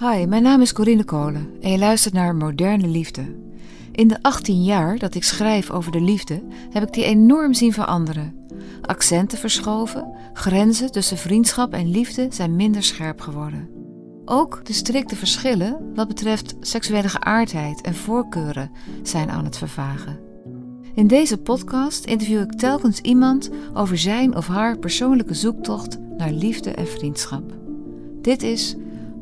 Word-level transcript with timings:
Hi, 0.00 0.26
mijn 0.26 0.42
naam 0.42 0.60
is 0.60 0.72
Corinne 0.72 1.04
Kolen 1.04 1.50
en 1.60 1.70
je 1.70 1.78
luistert 1.78 2.14
naar 2.14 2.34
Moderne 2.34 2.86
Liefde. 2.86 3.36
In 3.92 4.08
de 4.08 4.22
18 4.22 4.64
jaar 4.64 4.98
dat 4.98 5.14
ik 5.14 5.24
schrijf 5.24 5.70
over 5.70 5.92
de 5.92 6.00
liefde 6.00 6.42
heb 6.70 6.82
ik 6.82 6.92
die 6.92 7.04
enorm 7.04 7.54
zien 7.54 7.72
veranderen. 7.72 8.46
Accenten 8.82 9.38
verschoven, 9.38 10.14
grenzen 10.32 10.92
tussen 10.92 11.16
vriendschap 11.16 11.72
en 11.72 11.90
liefde 11.90 12.26
zijn 12.30 12.56
minder 12.56 12.82
scherp 12.82 13.20
geworden. 13.20 13.68
Ook 14.24 14.64
de 14.64 14.72
strikte 14.72 15.16
verschillen 15.16 15.94
wat 15.94 16.08
betreft 16.08 16.56
seksuele 16.60 17.08
geaardheid 17.08 17.80
en 17.80 17.94
voorkeuren 17.94 18.70
zijn 19.02 19.30
aan 19.30 19.44
het 19.44 19.58
vervagen. 19.58 20.20
In 20.94 21.06
deze 21.06 21.38
podcast 21.38 22.04
interview 22.04 22.40
ik 22.40 22.52
telkens 22.52 23.00
iemand 23.00 23.50
over 23.74 23.98
zijn 23.98 24.36
of 24.36 24.46
haar 24.46 24.78
persoonlijke 24.78 25.34
zoektocht 25.34 25.98
naar 26.16 26.32
liefde 26.32 26.70
en 26.70 26.86
vriendschap. 26.86 27.56
Dit 28.22 28.42
is 28.42 28.76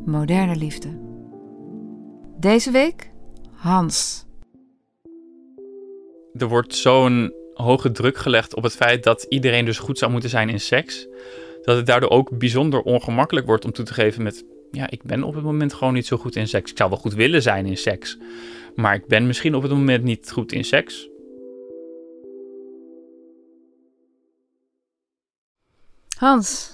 Moderne 0.06 0.56
Liefde. 0.56 1.01
Deze 2.38 2.70
week 2.70 3.10
Hans. 3.52 4.27
Er 6.32 6.48
wordt 6.48 6.74
zo'n 6.74 7.32
hoge 7.54 7.90
druk 7.90 8.16
gelegd 8.16 8.54
op 8.54 8.63
het 8.63 8.76
feit 8.76 9.04
dat 9.04 9.23
iedereen 9.29 9.65
dus 9.65 9.79
goed 9.79 9.98
zou 9.98 10.10
moeten 10.10 10.30
zijn 10.30 10.48
in 10.48 10.60
seks. 10.60 11.07
Dat 11.63 11.76
het 11.76 11.87
daardoor 11.87 12.10
ook 12.10 12.38
bijzonder 12.38 12.80
ongemakkelijk 12.80 13.46
wordt 13.46 13.65
om 13.65 13.73
toe 13.73 13.85
te 13.85 13.95
geven 13.95 14.23
met... 14.23 14.45
Ja, 14.71 14.90
ik 14.90 15.02
ben 15.02 15.23
op 15.23 15.35
het 15.35 15.45
moment 15.45 15.74
gewoon 15.74 15.95
niet 15.95 16.07
zo 16.07 16.16
goed 16.16 16.37
in 16.37 16.48
seks. 16.48 16.70
Ik 16.70 16.76
zou 16.76 16.91
wel 16.91 16.98
goed 16.98 17.15
willen 17.15 17.43
zijn 17.43 17.66
in 17.66 17.76
seks. 17.76 18.18
Maar 18.74 18.95
ik 18.95 19.07
ben 19.07 19.26
misschien 19.26 19.54
op 19.54 19.63
het 19.63 19.73
moment 19.73 20.04
niet 20.04 20.30
goed 20.30 20.52
in 20.52 20.65
seks. 20.65 21.09
Hans, 26.18 26.73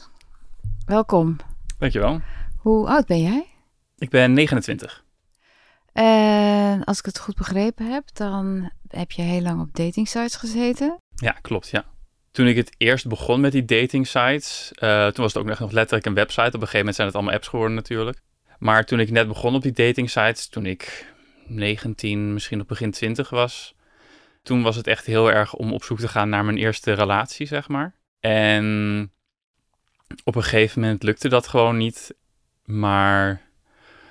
welkom. 0.87 1.37
Dankjewel. 1.79 2.21
Hoe 2.63 2.89
oud 2.89 3.07
ben 3.07 3.23
jij? 3.23 3.47
Ik 3.99 4.11
ben 4.11 4.33
29. 4.33 5.05
En 5.93 6.85
als 6.85 6.99
ik 6.99 7.05
het 7.05 7.19
goed 7.19 7.37
begrepen 7.37 7.93
heb, 7.93 8.05
dan 8.13 8.71
heb 8.89 9.11
je 9.11 9.23
heel 9.23 9.41
lang 9.41 9.61
op 9.61 9.77
datingsites 9.77 10.35
gezeten. 10.35 10.97
Ja, 11.15 11.31
klopt, 11.31 11.69
ja. 11.69 11.85
Toen 12.31 12.47
ik 12.47 12.57
het 12.57 12.75
eerst 12.77 13.09
begon 13.09 13.41
met 13.41 13.53
die 13.53 13.65
dating 13.65 14.07
sites, 14.07 14.73
eh, 14.75 15.07
toen 15.07 15.25
was 15.25 15.35
het 15.35 15.43
ook 15.43 15.59
nog 15.59 15.73
letterlijk 15.73 16.07
een 16.07 16.15
website. 16.15 16.47
Op 16.47 16.53
een 16.53 16.61
gegeven 16.61 16.79
moment 16.79 16.97
zijn 16.97 17.07
het 17.07 17.17
allemaal 17.17 17.35
apps 17.35 17.49
geworden 17.49 17.75
natuurlijk. 17.75 18.19
Maar 18.59 18.85
toen 18.85 19.01
ik 19.01 19.11
net 19.11 19.29
begon 19.29 19.55
op 19.55 19.63
die 19.63 19.73
dating 19.73 20.11
sites, 20.11 20.49
toen 20.49 20.67
ik 20.67 21.15
19, 21.47 22.33
misschien 22.33 22.61
op 22.61 22.69
begin 22.69 22.91
20 22.91 23.31
was, 23.31 23.75
toen 24.43 24.63
was 24.63 24.77
het 24.77 24.87
echt 24.87 25.07
heel 25.07 25.33
erg 25.33 25.55
om 25.55 25.73
op 25.73 25.85
zoek 25.85 25.99
te 25.99 26.09
gaan 26.09 26.29
naar 26.29 26.45
mijn 26.45 26.59
eerste 26.59 26.93
relatie, 26.93 27.47
zeg 27.47 27.69
maar. 27.69 27.95
En 28.21 29.13
op 30.25 30.35
een 30.35 30.43
gegeven 30.43 30.81
moment 30.81 31.03
lukte 31.03 31.29
dat 31.29 31.49
gewoon 31.49 31.77
niet. 31.77 32.15
Maar 32.65 33.43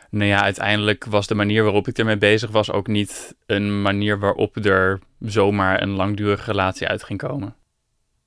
nou 0.10 0.26
ja, 0.26 0.42
uiteindelijk 0.42 1.06
was 1.06 1.28
de 1.28 1.36
manier 1.36 1.64
waarop 1.64 1.88
ik 1.88 1.98
ermee 1.98 2.18
bezig 2.18 2.50
was 2.52 2.72
ook 2.72 2.88
niet 2.88 3.36
een 3.46 3.82
manier 3.82 4.20
waarop 4.20 4.56
er 4.56 5.00
zomaar 5.20 5.82
een 5.82 5.90
langdurige 5.90 6.52
relatie 6.52 6.88
uit 6.88 7.04
ging 7.04 7.20
komen. 7.20 7.56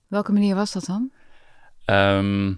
Welke 0.06 0.32
manier 0.32 0.54
was 0.54 0.72
dat 0.72 0.84
dan? 0.84 1.12
Ehm, 1.84 2.54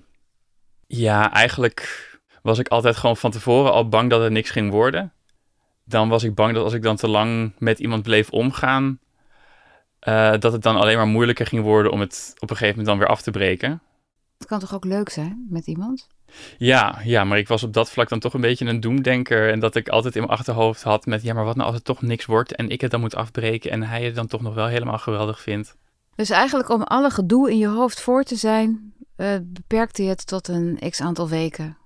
ja, 0.87 1.33
eigenlijk 1.33 2.11
was 2.43 2.59
ik 2.59 2.69
altijd 2.69 2.97
gewoon 2.97 3.17
van 3.17 3.31
tevoren 3.31 3.73
al 3.73 3.89
bang 3.89 4.11
dat 4.11 4.23
het 4.23 4.33
niks 4.33 4.51
ging 4.51 4.71
worden. 4.71 5.13
Dan 5.85 6.09
was 6.09 6.23
ik 6.23 6.35
bang 6.35 6.55
dat 6.55 6.65
als 6.65 6.73
ik 6.73 6.83
dan 6.83 6.97
te 6.97 7.09
lang 7.09 7.53
met 7.59 7.79
iemand 7.79 8.03
bleef 8.03 8.31
omgaan, 8.31 8.99
uh, 10.09 10.39
dat 10.39 10.53
het 10.53 10.63
dan 10.63 10.77
alleen 10.77 10.97
maar 10.97 11.07
moeilijker 11.07 11.47
ging 11.47 11.63
worden 11.63 11.93
om 11.93 12.01
het 12.01 12.35
op 12.39 12.51
een 12.51 12.57
gegeven 12.57 12.79
moment 12.79 12.87
dan 12.87 12.99
weer 12.99 13.17
af 13.17 13.23
te 13.23 13.31
breken. 13.31 13.83
Het 14.39 14.47
kan 14.47 14.59
toch 14.59 14.75
ook 14.75 14.85
leuk 14.85 15.09
zijn 15.09 15.47
met 15.51 15.67
iemand? 15.67 16.09
Ja, 16.59 16.99
ja, 17.05 17.25
maar 17.25 17.39
ik 17.39 17.49
was 17.49 17.63
op 17.63 17.73
dat 17.73 17.91
vlak 17.91 18.09
dan 18.09 18.19
toch 18.19 18.35
een 18.35 18.41
beetje 18.41 18.67
een 18.67 18.81
doemdenker. 18.81 19.51
En 19.53 19.61
dat 19.61 19.75
ik 19.75 19.89
altijd 19.89 20.15
in 20.15 20.21
mijn 20.21 20.33
achterhoofd 20.33 20.83
had 20.83 21.07
met... 21.07 21.23
ja, 21.23 21.35
maar 21.35 21.45
wat 21.45 21.57
nou 21.57 21.67
als 21.67 21.77
het 21.77 21.85
toch 21.85 22.03
niks 22.03 22.25
wordt 22.25 22.55
en 22.55 22.69
ik 22.69 22.81
het 22.81 22.91
dan 22.91 23.01
moet 23.01 23.15
afbreken... 23.15 23.71
en 23.71 23.83
hij 23.83 24.05
het 24.05 24.15
dan 24.15 24.27
toch 24.27 24.43
nog 24.43 24.55
wel 24.55 24.67
helemaal 24.67 24.99
geweldig 24.99 25.41
vindt. 25.41 25.77
Dus 26.15 26.31
eigenlijk 26.31 26.69
om 26.69 26.83
alle 26.83 27.11
gedoe 27.11 27.51
in 27.51 27.59
je 27.59 27.69
hoofd 27.69 28.01
voor 28.01 28.23
te 28.23 28.37
zijn... 28.37 28.95
Uh, 29.17 29.37
beperkte 29.43 30.03
je 30.03 30.09
het 30.09 30.27
tot 30.27 30.49
een 30.49 30.79
x-aantal 30.91 31.29
weken. 31.29 31.77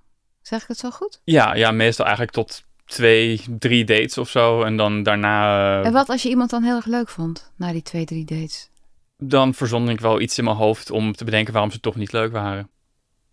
Zeg 0.41 0.61
ik 0.61 0.67
het 0.67 0.77
zo 0.77 0.89
goed? 0.89 1.21
Ja, 1.23 1.55
ja, 1.55 1.71
meestal 1.71 2.05
eigenlijk 2.05 2.35
tot 2.35 2.63
twee, 2.85 3.41
drie 3.59 3.83
dates 3.83 4.17
of 4.17 4.29
zo. 4.29 4.63
En 4.63 4.77
dan 4.77 5.03
daarna... 5.03 5.79
Uh... 5.79 5.85
En 5.85 5.93
wat 5.93 6.09
als 6.09 6.23
je 6.23 6.29
iemand 6.29 6.49
dan 6.49 6.63
heel 6.63 6.75
erg 6.75 6.85
leuk 6.85 7.09
vond 7.09 7.51
na 7.55 7.71
die 7.71 7.81
twee, 7.81 8.05
drie 8.05 8.25
dates? 8.25 8.69
Dan 9.17 9.53
verzon 9.53 9.89
ik 9.89 9.99
wel 9.99 10.21
iets 10.21 10.37
in 10.37 10.43
mijn 10.43 10.55
hoofd 10.55 10.89
om 10.89 11.13
te 11.13 11.25
bedenken 11.25 11.53
waarom 11.53 11.71
ze 11.71 11.79
toch 11.79 11.95
niet 11.95 12.11
leuk 12.11 12.31
waren. 12.31 12.69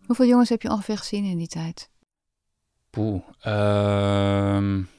Hoeveel 0.09 0.27
jongens 0.27 0.49
heb 0.49 0.61
je 0.61 0.69
ongeveer 0.69 0.97
gezien 0.97 1.23
in 1.23 1.37
die 1.37 1.47
tijd? 1.47 1.89
Poeh. 2.89 3.21
Um... 4.55 4.89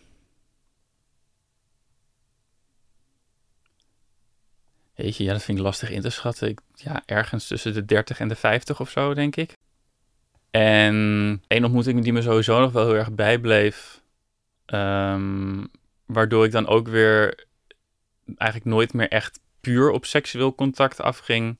Jeetje, 4.95 5.25
ja, 5.25 5.33
dat 5.33 5.43
vind 5.43 5.59
ik 5.59 5.65
lastig 5.65 5.91
in 5.91 6.01
te 6.01 6.11
schatten. 6.11 6.49
Ik, 6.49 6.61
ja, 6.75 7.03
ergens 7.07 7.47
tussen 7.47 7.75
de 7.75 7.85
30 7.85 8.21
en 8.21 8.29
de 8.29 8.35
50 8.35 8.81
of 8.81 8.91
zo, 8.91 9.15
denk 9.15 9.37
ik. 9.37 9.57
En 10.51 11.43
één 11.47 11.65
ontmoeting 11.65 12.03
die 12.03 12.13
me 12.13 12.23
sowieso 12.23 12.61
nog 12.61 12.73
wel 12.73 12.87
heel 12.87 12.97
erg 12.97 13.13
bijbleef. 13.13 14.03
Um, 14.67 15.71
waardoor 16.07 16.45
ik 16.45 16.53
dan 16.53 16.67
ook 16.67 16.89
weer 16.89 17.47
eigenlijk 18.37 18.71
nooit 18.71 18.93
meer 18.93 19.09
echt 19.09 19.41
puur 19.61 19.91
op 19.91 20.05
seksueel 20.05 20.55
contact 20.55 21.01
afging. 21.01 21.57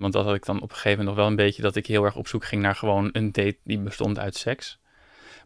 Want 0.00 0.12
dat 0.12 0.24
had 0.24 0.34
ik 0.34 0.44
dan 0.44 0.56
op 0.56 0.70
een 0.70 0.76
gegeven 0.76 0.90
moment 0.90 1.08
nog 1.08 1.16
wel 1.16 1.26
een 1.26 1.46
beetje 1.46 1.62
dat 1.62 1.76
ik 1.76 1.86
heel 1.86 2.04
erg 2.04 2.16
op 2.16 2.28
zoek 2.28 2.44
ging 2.44 2.62
naar 2.62 2.76
gewoon 2.76 3.08
een 3.12 3.32
date 3.32 3.58
die 3.64 3.78
bestond 3.78 4.18
uit 4.18 4.36
seks. 4.36 4.78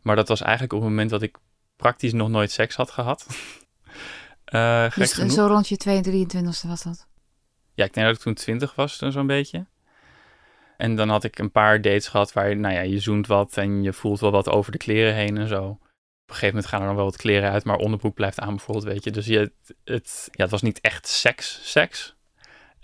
Maar 0.03 0.17
dat 0.17 0.29
was 0.29 0.41
eigenlijk 0.41 0.73
op 0.73 0.81
het 0.81 0.89
moment 0.89 1.11
dat 1.11 1.23
ik 1.23 1.37
praktisch 1.77 2.13
nog 2.13 2.29
nooit 2.29 2.51
seks 2.51 2.77
had 2.77 2.91
gehad. 2.91 3.27
uh, 4.55 4.95
dus 4.95 5.11
zo 5.13 5.47
rond 5.47 5.69
je 5.69 5.77
22 5.77 6.63
e 6.63 6.69
was 6.69 6.83
dat? 6.83 7.07
Ja, 7.75 7.85
ik 7.85 7.95
denk 7.95 8.07
dat 8.07 8.17
ik 8.17 8.23
toen 8.23 8.35
20 8.35 8.75
was, 8.75 8.99
zo'n 8.99 9.27
beetje. 9.27 9.67
En 10.77 10.97
dan 10.97 11.09
had 11.09 11.25
ik 11.25 11.39
een 11.39 11.51
paar 11.51 11.81
dates 11.81 12.09
gehad 12.09 12.33
waar 12.33 12.49
je, 12.49 12.55
nou 12.55 12.75
ja, 12.75 12.81
je 12.81 12.99
zoent 12.99 13.27
wat 13.27 13.57
en 13.57 13.83
je 13.83 13.93
voelt 13.93 14.21
wel 14.21 14.31
wat 14.31 14.49
over 14.49 14.73
de 14.73 14.79
kleren 14.79 15.15
heen 15.15 15.37
en 15.37 15.49
zo. 15.49 15.65
Op 15.65 16.31
een 16.31 16.35
gegeven 16.35 16.55
moment 16.55 16.67
gaan 16.67 16.81
er 16.81 16.87
dan 16.87 16.97
wel 16.97 17.05
wat 17.05 17.17
kleren 17.17 17.51
uit, 17.51 17.65
maar 17.65 17.77
onderbroek 17.77 18.15
blijft 18.15 18.41
aan 18.41 18.55
bijvoorbeeld, 18.57 18.87
weet 18.87 19.05
je. 19.05 19.11
Dus 19.11 19.27
je, 19.27 19.53
het, 19.85 20.29
ja, 20.31 20.43
het 20.43 20.51
was 20.51 20.63
niet 20.63 20.81
echt 20.81 21.09
seks, 21.09 21.71
seks. 21.71 22.17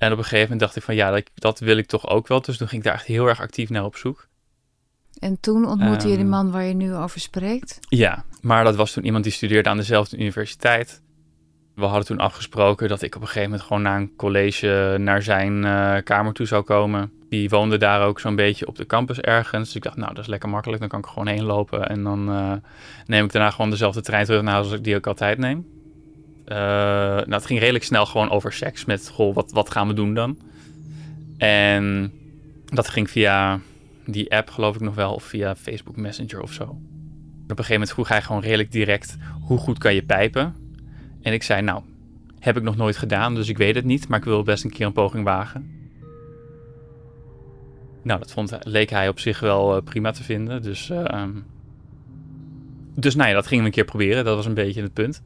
En 0.01 0.13
op 0.13 0.19
een 0.19 0.25
gegeven 0.25 0.43
moment 0.43 0.61
dacht 0.61 0.77
ik 0.77 0.83
van 0.83 0.95
ja, 0.95 1.11
dat, 1.11 1.31
dat, 1.35 1.59
wil 1.59 1.77
ik 1.77 1.87
toch 1.87 2.09
ook 2.09 2.29
wel. 2.29 2.41
Dus 2.41 2.57
toen 2.57 2.69
ging 2.69 2.81
ik 2.81 2.87
daar 2.87 2.97
echt 2.97 3.07
heel 3.07 3.27
erg 3.27 3.41
actief 3.41 3.69
naar 3.69 3.85
op 3.85 3.97
zoek. 3.97 4.29
En 5.19 5.41
toen 5.41 5.67
ontmoette 5.67 6.09
je 6.09 6.15
de 6.15 6.21
ehm, 6.21 6.29
man 6.29 6.51
waar 6.51 6.65
je 6.65 6.75
nu 6.75 6.95
over 6.95 7.21
spreekt? 7.21 7.79
Ja, 7.89 8.25
maar 8.41 8.65
dat 8.65 8.77
was 8.77 8.93
toen 8.93 9.05
iemand 9.05 9.25
die 9.25 9.33
studeerde 9.33 9.69
aan 9.69 9.77
dezelfde 9.77 10.17
universiteit. 10.17 11.03
We 11.75 11.85
hadden 11.85 12.05
toen 12.05 12.19
afgesproken 12.19 12.89
dat 12.89 13.03
ik 13.03 13.15
op 13.15 13.21
een 13.21 13.27
gegeven 13.27 13.51
moment 13.51 13.69
gewoon 13.69 13.83
na 13.83 13.97
een 13.97 14.17
college 14.17 14.97
naar 14.99 15.23
zijn 15.23 15.65
uh, 15.65 15.97
kamer 16.05 16.33
toe 16.33 16.47
zou 16.47 16.63
komen. 16.63 17.13
Die 17.29 17.49
woonde 17.49 17.77
daar 17.77 18.07
ook 18.07 18.21
zo'n 18.21 18.37
beetje 18.37 18.67
op 18.67 18.77
de 18.77 18.87
campus 18.87 19.21
ergens. 19.21 19.67
Dus 19.67 19.77
ik 19.77 19.83
dacht, 19.83 19.97
nou, 19.97 20.15
dat 20.15 20.23
is 20.23 20.31
lekker 20.31 20.49
makkelijk. 20.49 20.81
Dan 20.81 20.89
kan 20.89 20.99
ik 20.99 21.07
gewoon 21.07 21.29
heen 21.29 21.45
lopen. 21.45 21.89
En 21.89 22.03
dan 22.03 22.31
uh, 22.31 22.53
neem 23.07 23.25
ik 23.25 23.33
daarna 23.33 23.51
gewoon 23.51 23.71
dezelfde 23.71 24.01
trein 24.01 24.25
terug 24.25 24.43
naar 24.43 24.53
huis 24.53 24.67
als 24.67 24.75
ik 24.75 24.85
die 24.85 24.97
ook 24.97 25.07
altijd 25.07 25.39
neem. 25.39 25.80
Uh, 26.51 26.57
nou, 26.57 27.33
het 27.33 27.47
ging 27.47 27.59
redelijk 27.59 27.85
snel 27.85 28.07
gewoon 28.07 28.31
over 28.31 28.53
seks. 28.53 28.85
Met, 28.85 29.09
goh, 29.09 29.35
wat, 29.35 29.53
wat 29.53 29.71
gaan 29.71 29.89
we 29.89 29.95
doen 29.95 30.15
dan? 30.15 30.39
En 31.39 32.13
dat 32.65 32.89
ging 32.89 33.11
via 33.11 33.61
die 34.07 34.35
app, 34.37 34.51
geloof 34.51 34.75
ik 34.75 34.81
nog 34.81 34.95
wel. 34.95 35.15
Of 35.15 35.25
via 35.25 35.57
Facebook 35.57 35.97
Messenger 35.97 36.41
of 36.41 36.53
zo. 36.53 36.63
Op 36.63 37.59
een 37.59 37.65
gegeven 37.65 37.73
moment 37.73 37.93
vroeg 37.93 38.09
hij 38.09 38.23
gewoon 38.23 38.43
redelijk 38.43 38.73
direct... 38.73 39.17
hoe 39.41 39.59
goed 39.59 39.79
kan 39.79 39.95
je 39.95 40.03
pijpen? 40.03 40.55
En 41.23 41.33
ik 41.33 41.43
zei, 41.43 41.63
nou, 41.63 41.83
heb 42.39 42.57
ik 42.57 42.63
nog 42.63 42.77
nooit 42.77 42.97
gedaan, 42.97 43.35
dus 43.35 43.49
ik 43.49 43.59
weet 43.59 43.75
het 43.75 43.85
niet. 43.85 44.09
Maar 44.09 44.19
ik 44.19 44.25
wil 44.25 44.43
best 44.43 44.65
een 44.65 44.71
keer 44.71 44.87
een 44.87 44.93
poging 44.93 45.25
wagen. 45.25 45.71
Nou, 48.03 48.19
dat 48.19 48.33
vond, 48.33 48.59
leek 48.61 48.91
hij 48.91 49.09
op 49.09 49.19
zich 49.19 49.41
wel 49.41 49.77
uh, 49.77 49.83
prima 49.83 50.11
te 50.11 50.23
vinden. 50.23 50.63
Dus, 50.63 50.91
uh, 50.91 51.25
dus 52.95 53.15
nou 53.15 53.29
ja, 53.29 53.35
dat 53.35 53.47
gingen 53.47 53.65
we 53.65 53.71
een 53.71 53.75
keer 53.75 53.85
proberen. 53.85 54.25
Dat 54.25 54.37
was 54.37 54.47
een 54.47 54.55
beetje 54.55 54.83
het 54.83 54.93
punt. 54.93 55.23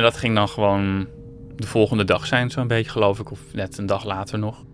En 0.00 0.06
dat 0.06 0.16
ging 0.16 0.34
dan 0.34 0.48
gewoon 0.48 1.06
de 1.56 1.66
volgende 1.66 2.04
dag 2.04 2.26
zijn, 2.26 2.50
zo'n 2.50 2.66
beetje, 2.66 2.90
geloof 2.90 3.18
ik. 3.18 3.30
Of 3.30 3.40
net 3.52 3.78
een 3.78 3.86
dag 3.86 4.04
later 4.04 4.38
nog. 4.38 4.64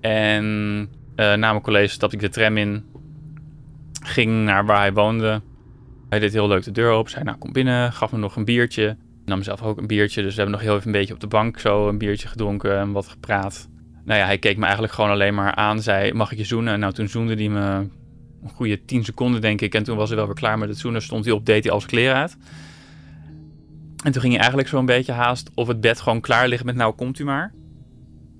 En 0.00 0.44
uh, 1.16 1.34
na 1.34 1.50
mijn 1.50 1.60
college 1.60 1.92
stapte 1.92 2.16
ik 2.16 2.22
de 2.22 2.28
tram 2.28 2.56
in. 2.56 2.84
Ging 4.02 4.44
naar 4.44 4.66
waar 4.66 4.78
hij 4.78 4.92
woonde. 4.92 5.42
Hij 6.08 6.18
deed 6.18 6.32
heel 6.32 6.48
leuk 6.48 6.64
de 6.64 6.70
deur 6.70 6.90
open, 6.90 7.10
zei 7.10 7.24
nou 7.24 7.38
kom 7.38 7.52
binnen, 7.52 7.92
gaf 7.92 8.12
me 8.12 8.18
nog 8.18 8.36
een 8.36 8.44
biertje. 8.44 8.96
Nam 9.24 9.42
zelf 9.42 9.62
ook 9.62 9.78
een 9.78 9.86
biertje, 9.86 10.22
dus 10.22 10.30
we 10.34 10.40
hebben 10.40 10.58
nog 10.58 10.66
heel 10.66 10.74
even 10.76 10.86
een 10.86 10.92
beetje 10.92 11.14
op 11.14 11.20
de 11.20 11.26
bank 11.26 11.58
zo 11.58 11.88
een 11.88 11.98
biertje 11.98 12.28
gedronken 12.28 12.78
en 12.78 12.92
wat 12.92 13.08
gepraat. 13.08 13.68
Nou 14.04 14.18
ja, 14.18 14.24
hij 14.26 14.38
keek 14.38 14.56
me 14.56 14.62
eigenlijk 14.62 14.92
gewoon 14.94 15.10
alleen 15.10 15.34
maar 15.34 15.54
aan, 15.54 15.82
zei 15.82 16.12
mag 16.12 16.32
ik 16.32 16.38
je 16.38 16.44
zoenen? 16.44 16.72
En 16.72 16.80
nou 16.80 16.92
toen 16.92 17.08
zoende 17.08 17.34
hij 17.34 17.48
me 17.48 17.60
een 18.42 18.50
goede 18.54 18.84
10 18.84 19.04
seconden 19.04 19.40
denk 19.40 19.60
ik. 19.60 19.74
En 19.74 19.82
toen 19.82 19.96
was 19.96 20.08
hij 20.08 20.16
wel 20.16 20.26
weer 20.26 20.34
klaar 20.34 20.58
met 20.58 20.68
het 20.68 20.78
zoenen, 20.78 21.02
stond 21.02 21.24
hij 21.24 21.34
op, 21.34 21.46
deed 21.46 21.64
hij 21.64 21.72
al 21.72 21.80
zijn 21.80 21.90
kleren 21.90 22.16
uit. 22.16 22.36
En 24.04 24.12
toen 24.12 24.20
ging 24.20 24.32
hij 24.32 24.40
eigenlijk 24.40 24.68
zo'n 24.68 24.86
beetje 24.86 25.12
haast 25.12 25.50
op 25.54 25.66
het 25.66 25.80
bed 25.80 26.00
gewoon 26.00 26.20
klaar 26.20 26.48
liggen 26.48 26.66
met 26.66 26.76
nou 26.76 26.94
komt 26.94 27.18
u 27.18 27.24
maar. 27.24 27.52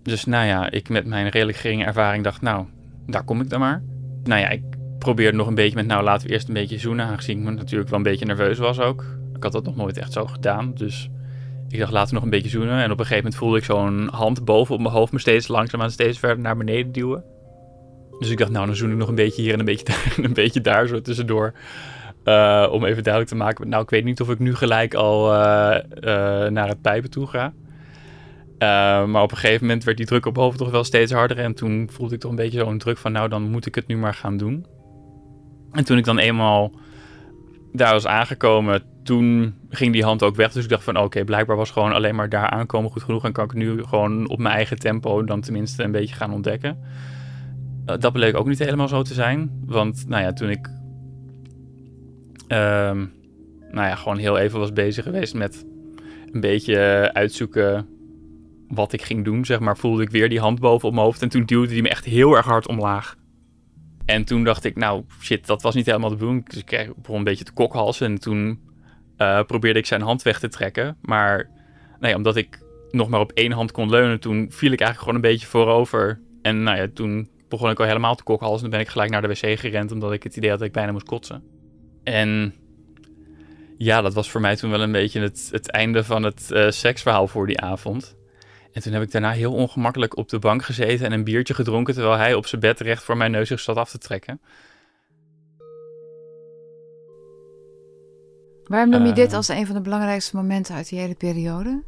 Dus 0.02 0.24
nou 0.24 0.46
ja, 0.46 0.70
ik 0.70 0.88
met 0.88 1.06
mijn 1.06 1.28
redelijk 1.28 1.58
geringe 1.58 1.84
ervaring 1.84 2.24
dacht 2.24 2.40
nou, 2.40 2.66
daar 3.06 3.24
kom 3.24 3.40
ik 3.40 3.50
dan 3.50 3.60
maar. 3.60 3.82
Nou 4.24 4.40
ja, 4.40 4.48
ik 4.48 4.62
probeerde 4.98 5.36
nog 5.36 5.46
een 5.46 5.54
beetje 5.54 5.74
met 5.74 5.86
nou 5.86 6.02
laten 6.02 6.26
we 6.26 6.32
eerst 6.32 6.48
een 6.48 6.54
beetje 6.54 6.78
zoenen. 6.78 7.06
Aangezien 7.06 7.48
ik 7.48 7.54
natuurlijk 7.54 7.90
wel 7.90 7.98
een 7.98 8.04
beetje 8.04 8.24
nerveus 8.24 8.58
was 8.58 8.80
ook. 8.80 9.04
Ik 9.34 9.42
had 9.42 9.52
dat 9.52 9.64
nog 9.64 9.76
nooit 9.76 9.98
echt 9.98 10.12
zo 10.12 10.26
gedaan. 10.26 10.74
Dus 10.74 11.10
ik 11.68 11.78
dacht 11.78 11.92
laten 11.92 12.08
we 12.08 12.14
nog 12.14 12.24
een 12.24 12.30
beetje 12.30 12.50
zoenen. 12.50 12.82
En 12.82 12.90
op 12.90 12.98
een 12.98 13.06
gegeven 13.06 13.16
moment 13.16 13.36
voelde 13.36 13.58
ik 13.58 13.64
zo'n 13.64 14.08
hand 14.12 14.44
boven 14.44 14.74
op 14.74 14.80
mijn 14.80 14.94
hoofd 14.94 15.12
me 15.12 15.18
steeds 15.18 15.48
langzaamaan 15.48 15.90
steeds 15.90 16.18
verder 16.18 16.38
naar 16.38 16.56
beneden 16.56 16.92
duwen. 16.92 17.24
Dus 18.18 18.30
ik 18.30 18.38
dacht 18.38 18.50
nou 18.50 18.66
dan 18.66 18.76
zoen 18.76 18.90
ik 18.90 18.96
nog 18.96 19.08
een 19.08 19.14
beetje 19.14 19.42
hier 19.42 19.52
en 19.52 19.58
een 19.58 19.64
beetje 19.64 19.84
daar 19.84 20.14
en 20.16 20.24
een 20.24 20.32
beetje 20.32 20.60
daar 20.60 20.86
zo 20.86 21.00
tussendoor. 21.00 21.52
Uh, 22.24 22.68
om 22.70 22.84
even 22.84 23.02
duidelijk 23.02 23.32
te 23.32 23.38
maken. 23.38 23.68
Nou, 23.68 23.82
ik 23.82 23.90
weet 23.90 24.04
niet 24.04 24.20
of 24.20 24.30
ik 24.30 24.38
nu 24.38 24.54
gelijk 24.54 24.94
al 24.94 25.32
uh, 25.32 25.76
uh, 26.00 26.46
naar 26.46 26.68
het 26.68 26.80
pijpen 26.80 27.10
toe 27.10 27.26
ga. 27.26 27.52
maar 29.06 29.22
op 29.22 29.30
een 29.30 29.36
gegeven 29.36 29.66
moment 29.66 29.84
werd 29.84 29.96
die 29.96 30.06
druk 30.06 30.26
op 30.26 30.36
hoofd 30.36 30.58
toch 30.58 30.70
wel 30.70 30.84
steeds 30.84 31.12
harder. 31.12 31.38
En 31.38 31.54
toen 31.54 31.88
voelde 31.92 32.14
ik 32.14 32.20
toch 32.20 32.30
een 32.30 32.36
beetje 32.36 32.58
zo'n 32.58 32.78
druk 32.78 32.98
van, 32.98 33.12
nou, 33.12 33.28
dan 33.28 33.42
moet 33.42 33.66
ik 33.66 33.74
het 33.74 33.86
nu 33.86 33.96
maar 33.96 34.14
gaan 34.14 34.36
doen. 34.36 34.66
En 35.72 35.84
toen 35.84 35.98
ik 35.98 36.04
dan 36.04 36.18
eenmaal 36.18 36.72
daar 37.72 37.92
was 37.92 38.06
aangekomen, 38.06 38.82
toen 39.02 39.54
ging 39.70 39.92
die 39.92 40.04
hand 40.04 40.22
ook 40.22 40.36
weg. 40.36 40.52
Dus 40.52 40.64
ik 40.64 40.70
dacht 40.70 40.84
van, 40.84 40.98
oké, 40.98 41.24
blijkbaar 41.24 41.56
was 41.56 41.70
gewoon 41.70 41.92
alleen 41.92 42.14
maar 42.14 42.28
daar 42.28 42.50
aankomen 42.50 42.90
goed 42.90 43.02
genoeg. 43.02 43.24
En 43.24 43.32
kan 43.32 43.44
ik 43.44 43.54
nu 43.54 43.82
gewoon 43.84 44.28
op 44.28 44.38
mijn 44.38 44.54
eigen 44.54 44.78
tempo 44.78 45.24
dan 45.24 45.40
tenminste 45.40 45.82
een 45.82 45.92
beetje 45.92 46.14
gaan 46.14 46.32
ontdekken. 46.32 46.78
dat 47.84 48.12
bleek 48.12 48.36
ook 48.36 48.46
niet 48.46 48.58
helemaal 48.58 48.88
zo 48.88 49.02
te 49.02 49.14
zijn. 49.14 49.50
Want, 49.66 50.04
nou 50.08 50.22
ja, 50.22 50.32
toen 50.32 50.50
ik 50.50 50.68
Um, 52.48 53.12
nou 53.70 53.86
ja, 53.88 53.94
gewoon 53.94 54.18
heel 54.18 54.38
even 54.38 54.58
was 54.58 54.72
bezig 54.72 55.04
geweest 55.04 55.34
met 55.34 55.66
een 56.32 56.40
beetje 56.40 57.10
uitzoeken 57.12 57.88
wat 58.68 58.92
ik 58.92 59.02
ging 59.02 59.24
doen, 59.24 59.44
zeg 59.44 59.60
maar, 59.60 59.76
voelde 59.76 60.02
ik 60.02 60.10
weer 60.10 60.28
die 60.28 60.40
hand 60.40 60.60
boven 60.60 60.88
op 60.88 60.94
mijn 60.94 61.06
hoofd. 61.06 61.22
En 61.22 61.28
toen 61.28 61.44
duwde 61.44 61.72
hij 61.72 61.82
me 61.82 61.88
echt 61.88 62.04
heel 62.04 62.36
erg 62.36 62.46
hard 62.46 62.68
omlaag. 62.68 63.16
En 64.04 64.24
toen 64.24 64.44
dacht 64.44 64.64
ik, 64.64 64.76
nou, 64.76 65.04
shit, 65.20 65.46
dat 65.46 65.62
was 65.62 65.74
niet 65.74 65.86
helemaal 65.86 66.08
de 66.08 66.16
bedoeling. 66.16 66.48
Dus 66.48 66.58
ik 66.58 66.92
begon 66.96 67.18
een 67.18 67.24
beetje 67.24 67.44
te 67.44 67.52
kokhalsen. 67.52 68.06
En 68.06 68.18
toen 68.18 68.60
uh, 69.18 69.42
probeerde 69.42 69.78
ik 69.78 69.86
zijn 69.86 70.02
hand 70.02 70.22
weg 70.22 70.38
te 70.38 70.48
trekken. 70.48 70.96
Maar 71.02 71.50
nee, 72.00 72.16
omdat 72.16 72.36
ik 72.36 72.62
nog 72.90 73.08
maar 73.08 73.20
op 73.20 73.32
één 73.32 73.52
hand 73.52 73.72
kon 73.72 73.90
leunen, 73.90 74.20
toen 74.20 74.46
viel 74.50 74.72
ik 74.72 74.80
eigenlijk 74.80 74.98
gewoon 74.98 75.14
een 75.14 75.30
beetje 75.30 75.46
voorover. 75.46 76.20
En 76.42 76.62
nou 76.62 76.76
ja, 76.76 76.88
toen 76.94 77.28
begon 77.48 77.70
ik 77.70 77.80
al 77.80 77.86
helemaal 77.86 78.14
te 78.14 78.22
kokhalsen. 78.22 78.64
En 78.64 78.70
ben 78.70 78.80
ik 78.80 78.88
gelijk 78.88 79.10
naar 79.10 79.22
de 79.22 79.28
wc 79.28 79.58
gerend, 79.58 79.92
omdat 79.92 80.12
ik 80.12 80.22
het 80.22 80.36
idee 80.36 80.50
had 80.50 80.58
dat 80.58 80.68
ik 80.68 80.74
bijna 80.74 80.92
moest 80.92 81.06
kotsen. 81.06 81.42
En 82.04 82.54
ja, 83.78 84.00
dat 84.00 84.14
was 84.14 84.30
voor 84.30 84.40
mij 84.40 84.56
toen 84.56 84.70
wel 84.70 84.82
een 84.82 84.92
beetje 84.92 85.20
het, 85.20 85.48
het 85.52 85.70
einde 85.70 86.04
van 86.04 86.22
het 86.22 86.48
uh, 86.50 86.70
seksverhaal 86.70 87.28
voor 87.28 87.46
die 87.46 87.60
avond. 87.60 88.16
En 88.72 88.82
toen 88.82 88.92
heb 88.92 89.02
ik 89.02 89.10
daarna 89.10 89.30
heel 89.30 89.52
ongemakkelijk 89.52 90.16
op 90.16 90.28
de 90.28 90.38
bank 90.38 90.64
gezeten 90.64 91.06
en 91.06 91.12
een 91.12 91.24
biertje 91.24 91.54
gedronken, 91.54 91.94
terwijl 91.94 92.16
hij 92.16 92.34
op 92.34 92.46
zijn 92.46 92.60
bed 92.60 92.80
recht 92.80 93.02
voor 93.02 93.16
mijn 93.16 93.30
neus 93.30 93.48
zich 93.48 93.60
zat 93.60 93.76
af 93.76 93.90
te 93.90 93.98
trekken. 93.98 94.40
Waarom 98.64 98.90
noem 98.90 99.06
je 99.06 99.12
dit 99.12 99.32
als 99.32 99.48
een 99.48 99.66
van 99.66 99.74
de 99.74 99.80
belangrijkste 99.80 100.36
momenten 100.36 100.74
uit 100.74 100.88
die 100.88 100.98
hele 100.98 101.14
periode? 101.14 101.82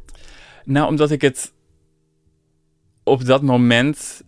Nou, 0.63 0.87
omdat 0.87 1.11
ik 1.11 1.21
het 1.21 1.53
op 3.03 3.25
dat 3.25 3.41
moment 3.41 4.21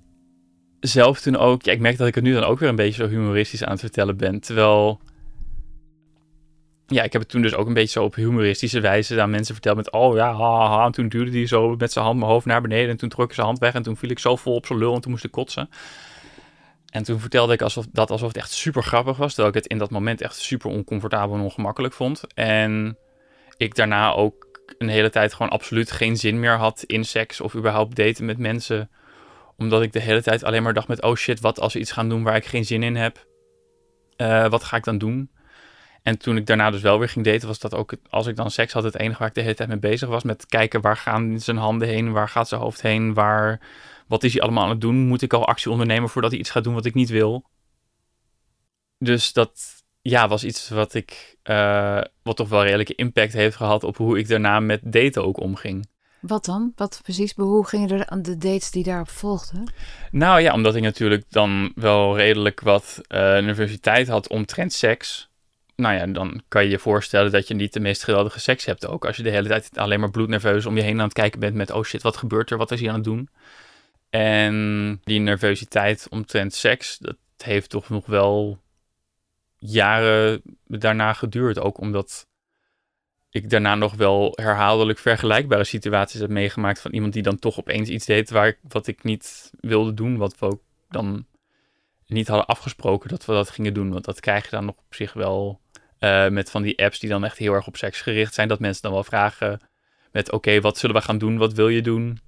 zelf 0.80 1.22
toen 1.22 1.36
ook... 1.36 1.64
Ja, 1.64 1.72
ik 1.72 1.80
merk 1.80 1.98
dat 1.98 2.08
ik 2.08 2.16
het 2.16 2.24
nu 2.24 2.34
dan 2.34 2.44
ook 2.44 2.60
weer 2.60 2.70
een 2.70 2.76
beetje 2.76 3.04
zo 3.04 3.10
humoristisch 3.10 3.64
aan 3.64 3.72
het 3.72 3.80
vertellen 3.80 4.18
ben. 4.18 4.40
Terwijl 4.40 5.00
ja, 6.90 7.04
ik 7.04 7.14
heb 7.14 7.22
het 7.22 7.32
toen 7.32 7.42
dus 7.42 7.54
ook 7.54 7.68
een 7.68 7.74
beetje 7.74 8.00
zo 8.00 8.04
op 8.04 8.16
humoristische 8.16 8.80
wijze 8.80 9.22
aan 9.22 9.30
mensen 9.30 9.54
verteld 9.54 9.76
met, 9.76 9.92
oh 9.92 10.16
ja. 10.16 10.86
En 10.86 10.92
toen 10.92 11.10
duwde 11.10 11.32
hij 11.32 11.48
zo 11.48 11.76
met 11.76 11.92
zijn 11.92 12.06
hand 12.06 12.20
mijn 12.20 12.32
hoofd 12.32 12.46
naar 12.46 12.62
beneden 12.62 12.90
en 12.90 12.98
toen 12.98 13.10
trok 13.10 13.26
ik 13.26 13.34
zijn 13.34 13.46
hand 13.46 13.60
weg 13.60 13.74
en 13.74 13.84
toen 13.84 13.98
viel 13.98 14.10
ik 14.10 14.20
zo 14.20 14.36
vol 14.36 14.56
op 14.56 14.66
zijn 14.66 14.80
lul 14.80 14.96
en 14.96 15.02
toen 15.02 15.12
moest 15.12 15.24
ik 15.24 15.32
kotsen. 15.32 15.70
En 16.90 17.04
toen 17.04 17.20
vertelde 17.20 17.54
ik 17.54 17.62
alsof, 17.62 17.86
dat 17.92 18.12
alsof 18.12 18.28
het 18.28 18.38
echt 18.38 18.52
super 18.52 18.84
grappig 18.84 19.18
was, 19.18 19.34
terwijl 19.34 19.56
ik 19.56 19.62
het 19.62 19.72
in 19.72 19.78
dat 19.78 19.90
moment 19.90 20.22
echt 20.22 20.36
super 20.36 20.70
oncomfortabel 20.70 21.36
en 21.36 21.42
ongemakkelijk 21.42 21.94
vond. 21.94 22.24
En 22.34 22.98
ik 23.58 23.76
daarna 23.76 24.14
ook 24.14 24.48
een 24.78 24.90
hele 24.90 25.10
tijd 25.10 25.34
gewoon 25.34 25.52
absoluut 25.52 25.92
geen 25.92 26.18
zin 26.18 26.40
meer 26.40 26.58
had 26.58 26.84
in 26.84 27.06
seks 27.06 27.42
of 27.42 27.56
überhaupt 27.56 27.96
daten 27.96 28.26
met 28.26 28.38
mensen. 28.38 28.90
Omdat 29.58 29.82
ik 29.82 29.94
de 29.94 30.00
hele 30.00 30.22
tijd 30.22 30.44
alleen 30.44 30.64
maar 30.64 30.74
dacht 30.74 30.88
met, 30.88 31.02
oh 31.02 31.16
shit, 31.16 31.40
wat 31.40 31.60
als 31.60 31.74
we 31.74 31.80
iets 31.80 31.92
gaan 31.92 32.10
doen 32.10 32.24
waar 32.24 32.36
ik 32.36 32.46
geen 32.46 32.66
zin 32.66 32.84
in 32.84 32.96
heb? 32.96 33.28
Uh, 34.18 34.50
wat 34.50 34.64
ga 34.64 34.78
ik 34.78 34.84
dan 34.84 34.98
doen? 34.98 35.30
En 36.04 36.18
toen 36.18 36.38
ik 36.38 36.46
daarna 36.46 36.72
dus 36.72 36.82
wel 36.82 37.00
weer 37.00 37.10
ging 37.10 37.26
daten, 37.26 37.48
was 37.48 37.60
dat 37.60 37.76
ook, 37.76 37.94
als 38.10 38.28
ik 38.28 38.36
dan 38.36 38.52
seks 38.52 38.74
had, 38.74 38.84
het 38.84 38.98
enige 38.98 39.20
waar 39.20 39.28
ik 39.28 39.34
de 39.34 39.42
hele 39.42 39.54
tijd 39.54 39.70
mee 39.70 39.80
bezig 39.80 40.10
was. 40.10 40.24
Met 40.24 40.46
kijken 40.46 40.82
waar 40.82 40.98
gaan 40.98 41.40
zijn 41.40 41.58
handen 41.58 41.88
heen, 41.88 42.12
waar 42.12 42.30
gaat 42.30 42.48
zijn 42.48 42.62
hoofd 42.62 42.82
heen, 42.82 43.14
waar, 43.14 43.60
wat 44.08 44.24
is 44.24 44.34
hij 44.34 44.42
allemaal 44.42 44.64
aan 44.64 44.70
het 44.70 44.82
doen? 44.82 44.96
Moet 44.96 45.22
ik 45.22 45.34
al 45.34 45.48
actie 45.48 45.72
ondernemen 45.72 46.10
voordat 46.10 46.32
hij 46.32 46.40
iets 46.40 46.50
gaat 46.50 46.64
doen 46.64 46.74
wat 46.74 46.86
ik 46.86 46.94
niet 46.94 47.10
wil? 47.10 47.50
Dus 48.98 49.34
dat 49.34 49.84
ja, 50.02 50.28
was 50.28 50.44
iets 50.44 50.70
wat 50.70 50.94
ik, 50.94 51.38
uh, 51.44 52.02
wat 52.24 52.36
toch 52.36 52.50
wel 52.50 52.64
redelijke 52.64 52.96
impact 52.96 53.34
heeft 53.34 53.56
gehad 53.56 53.84
op 53.84 53.98
hoe 53.98 54.18
ik 54.18 54.28
daarna 54.28 54.60
met 54.60 54.82
daten 54.84 55.26
ook 55.26 55.40
omging. 55.40 55.88
Wat 56.20 56.46
dan? 56.46 56.72
Wat 56.76 57.00
precies? 57.04 57.34
Hoe 57.36 57.68
gingen 57.68 57.90
er 57.90 58.06
aan 58.08 58.22
de 58.22 58.38
dates 58.38 58.72
die 58.72 58.84
daarop 58.84 59.10
volgden? 59.10 59.72
Nou 60.12 60.42
ja, 60.42 60.54
omdat 60.54 60.76
ik 60.76 60.82
natuurlijk 60.82 61.24
dan 61.30 61.72
wel 61.76 62.18
redelijk 62.18 62.60
wat 62.62 63.02
uh, 63.08 63.20
nervositeit 63.20 64.08
had 64.08 64.28
omtrent 64.28 64.74
seks 64.74 65.29
nou 65.80 65.96
ja, 65.96 66.06
dan 66.06 66.42
kan 66.48 66.64
je 66.64 66.70
je 66.70 66.80
voorstellen 66.80 67.32
dat 67.32 67.48
je 67.48 67.54
niet 67.54 67.74
de 67.74 67.80
meest 67.80 68.04
geweldige 68.04 68.40
seks 68.40 68.66
hebt 68.66 68.88
ook. 68.88 69.06
Als 69.06 69.18
je 69.18 69.24
de 69.24 69.30
hele 69.30 69.48
tijd 69.48 69.78
alleen 69.78 70.00
maar 70.00 70.12
bloednerveus 70.12 70.66
om 70.66 70.76
je 70.76 70.84
heen 70.84 70.98
aan 70.98 71.06
het 71.06 71.14
kijken 71.14 71.40
bent 71.40 71.56
met... 71.56 71.72
oh 71.72 71.84
shit, 71.84 72.02
wat 72.02 72.18
gebeurt 72.18 72.52
er? 72.52 72.58
Wat 72.58 72.72
is 72.72 72.80
hij 72.80 72.90
aan 72.90 72.96
het 72.96 73.04
doen? 73.04 73.30
En 74.10 75.00
die 75.04 75.20
nervositeit 75.20 76.08
omtrent 76.10 76.54
seks, 76.54 76.98
dat 76.98 77.18
heeft 77.38 77.70
toch 77.70 77.90
nog 77.90 78.06
wel 78.06 78.60
jaren 79.58 80.42
daarna 80.66 81.14
geduurd. 81.14 81.60
Ook 81.60 81.78
omdat 81.78 82.28
ik 83.30 83.50
daarna 83.50 83.76
nog 83.76 83.96
wel 83.96 84.32
herhaaldelijk 84.36 85.00
vergelijkbare 85.00 85.64
situaties 85.64 86.20
heb 86.20 86.30
meegemaakt... 86.30 86.82
van 86.82 86.92
iemand 86.92 87.14
die 87.14 87.24
dan 87.24 87.40
toch 87.40 87.60
opeens 87.60 87.90
iets 87.90 88.06
deed 88.06 88.30
waar, 88.30 88.58
wat 88.62 88.88
ik 88.88 89.04
niet 89.04 89.52
wilde 89.60 89.94
doen. 89.94 90.18
Wat 90.18 90.40
we 90.40 90.46
ook 90.46 90.62
dan 90.90 91.26
niet 92.10 92.28
hadden 92.28 92.48
afgesproken 92.48 93.10
dat 93.10 93.26
we 93.26 93.34
dat 93.34 93.50
gingen 93.50 93.74
doen. 93.74 93.92
Want 93.92 94.06
dat 94.06 94.20
krijg 94.20 94.44
je 94.44 94.50
dan 94.50 94.66
nog 94.66 94.76
op 94.76 94.96
zich 94.96 95.14
wel 95.14 95.60
uh, 96.00 96.28
met 96.28 96.52
van 96.52 96.62
die 96.62 96.84
apps 96.84 97.00
die 97.00 97.10
dan 97.10 97.24
echt 97.24 97.38
heel 97.38 97.54
erg 97.54 97.68
op 97.68 97.78
seks 97.78 98.02
gericht 98.02 98.34
zijn. 98.34 98.48
Dat 98.48 98.60
mensen 98.60 98.82
dan 98.82 98.92
wel 98.92 99.04
vragen 99.04 99.60
met 100.12 100.32
oké, 100.32 100.62
wat 100.62 100.78
zullen 100.78 100.96
we 100.96 101.02
gaan 101.02 101.18
doen? 101.18 101.38
Wat 101.38 101.54
wil 101.54 101.68
je 101.68 101.82
doen? 101.82 102.20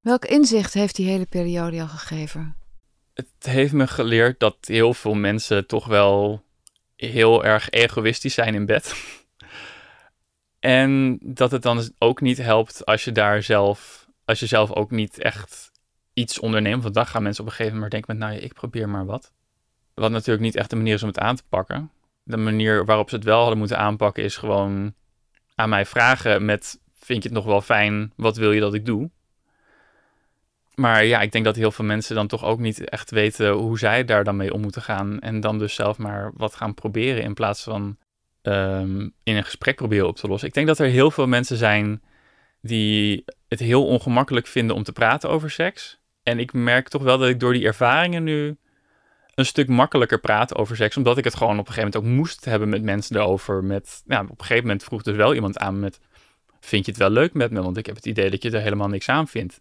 Welk 0.00 0.24
inzicht 0.24 0.74
heeft 0.74 0.96
die 0.96 1.08
hele 1.08 1.26
periode 1.26 1.80
al 1.80 1.88
gegeven? 1.88 2.56
Het 3.14 3.26
heeft 3.40 3.72
me 3.72 3.86
geleerd 3.86 4.40
dat 4.40 4.56
heel 4.60 4.94
veel 4.94 5.14
mensen 5.14 5.66
toch 5.66 5.86
wel 5.86 6.44
heel 6.96 7.44
erg 7.44 7.70
egoïstisch 7.70 8.34
zijn 8.34 8.54
in 8.54 8.66
bed. 8.66 8.94
en 10.60 11.18
dat 11.22 11.50
het 11.50 11.62
dan 11.62 11.92
ook 11.98 12.20
niet 12.20 12.38
helpt 12.38 12.86
als 12.86 13.04
je 13.04 13.12
daar 13.12 13.42
zelf, 13.42 14.08
als 14.24 14.40
je 14.40 14.46
zelf 14.46 14.72
ook 14.72 14.90
niet 14.90 15.18
echt 15.18 15.70
iets 16.12 16.38
onderneemt. 16.38 16.82
Want 16.82 16.94
dan 16.94 17.06
gaan 17.06 17.22
mensen 17.22 17.42
op 17.42 17.48
een 17.48 17.54
gegeven 17.54 17.74
moment 17.74 17.92
denken 17.92 18.16
met, 18.16 18.26
nou 18.28 18.38
ja, 18.38 18.44
ik 18.44 18.52
probeer 18.52 18.88
maar 18.88 19.06
wat. 19.06 19.32
Wat 19.94 20.10
natuurlijk 20.10 20.44
niet 20.44 20.56
echt 20.56 20.70
de 20.70 20.76
manier 20.76 20.94
is 20.94 21.02
om 21.02 21.08
het 21.08 21.18
aan 21.18 21.36
te 21.36 21.44
pakken 21.48 21.90
de 22.22 22.36
manier 22.36 22.84
waarop 22.84 23.08
ze 23.08 23.14
het 23.14 23.24
wel 23.24 23.38
hadden 23.38 23.58
moeten 23.58 23.78
aanpakken 23.78 24.24
is 24.24 24.36
gewoon 24.36 24.94
aan 25.54 25.68
mij 25.68 25.86
vragen 25.86 26.44
met 26.44 26.80
vind 26.98 27.22
je 27.22 27.28
het 27.28 27.38
nog 27.38 27.46
wel 27.46 27.60
fijn, 27.60 28.12
wat 28.16 28.36
wil 28.36 28.52
je 28.52 28.60
dat 28.60 28.74
ik 28.74 28.86
doe? 28.86 29.10
Maar 30.74 31.04
ja, 31.04 31.20
ik 31.20 31.32
denk 31.32 31.44
dat 31.44 31.56
heel 31.56 31.70
veel 31.72 31.84
mensen 31.84 32.14
dan 32.14 32.26
toch 32.26 32.44
ook 32.44 32.58
niet 32.58 32.88
echt 32.88 33.10
weten 33.10 33.50
hoe 33.50 33.78
zij 33.78 34.04
daar 34.04 34.24
dan 34.24 34.36
mee 34.36 34.52
om 34.52 34.60
moeten 34.60 34.82
gaan. 34.82 35.20
En 35.20 35.40
dan 35.40 35.58
dus 35.58 35.74
zelf 35.74 35.98
maar 35.98 36.32
wat 36.34 36.54
gaan 36.54 36.74
proberen 36.74 37.22
in 37.22 37.34
plaats 37.34 37.62
van 37.62 37.96
um, 38.42 39.12
in 39.22 39.36
een 39.36 39.44
gesprek 39.44 39.76
proberen 39.76 40.06
op 40.06 40.16
te 40.16 40.28
lossen. 40.28 40.48
Ik 40.48 40.54
denk 40.54 40.66
dat 40.66 40.78
er 40.78 40.86
heel 40.86 41.10
veel 41.10 41.26
mensen 41.26 41.56
zijn 41.56 42.02
die 42.60 43.24
het 43.48 43.60
heel 43.60 43.86
ongemakkelijk 43.86 44.46
vinden 44.46 44.76
om 44.76 44.82
te 44.82 44.92
praten 44.92 45.30
over 45.30 45.50
seks. 45.50 46.00
En 46.22 46.38
ik 46.38 46.52
merk 46.52 46.88
toch 46.88 47.02
wel 47.02 47.18
dat 47.18 47.28
ik 47.28 47.40
door 47.40 47.52
die 47.52 47.66
ervaringen 47.66 48.24
nu 48.24 48.56
een 49.34 49.46
stuk 49.46 49.68
makkelijker 49.68 50.20
praten 50.20 50.56
over 50.56 50.76
seks. 50.76 50.96
Omdat 50.96 51.18
ik 51.18 51.24
het 51.24 51.36
gewoon 51.36 51.58
op 51.58 51.66
een 51.68 51.72
gegeven 51.72 51.90
moment 51.92 52.12
ook 52.12 52.18
moest 52.18 52.44
hebben 52.44 52.68
met 52.68 52.82
mensen 52.82 53.16
erover. 53.16 53.64
Met, 53.64 54.02
ja, 54.06 54.20
op 54.20 54.30
een 54.30 54.36
gegeven 54.38 54.62
moment 54.62 54.84
vroeg 54.84 55.02
dus 55.02 55.16
wel 55.16 55.34
iemand 55.34 55.58
aan 55.58 55.80
met... 55.80 56.00
Vind 56.60 56.84
je 56.84 56.90
het 56.90 57.00
wel 57.00 57.10
leuk 57.10 57.34
met 57.34 57.50
me? 57.50 57.62
Want 57.62 57.76
ik 57.76 57.86
heb 57.86 57.96
het 57.96 58.06
idee 58.06 58.30
dat 58.30 58.42
je 58.42 58.50
er 58.50 58.60
helemaal 58.60 58.88
niks 58.88 59.08
aan 59.08 59.28
vindt. 59.28 59.60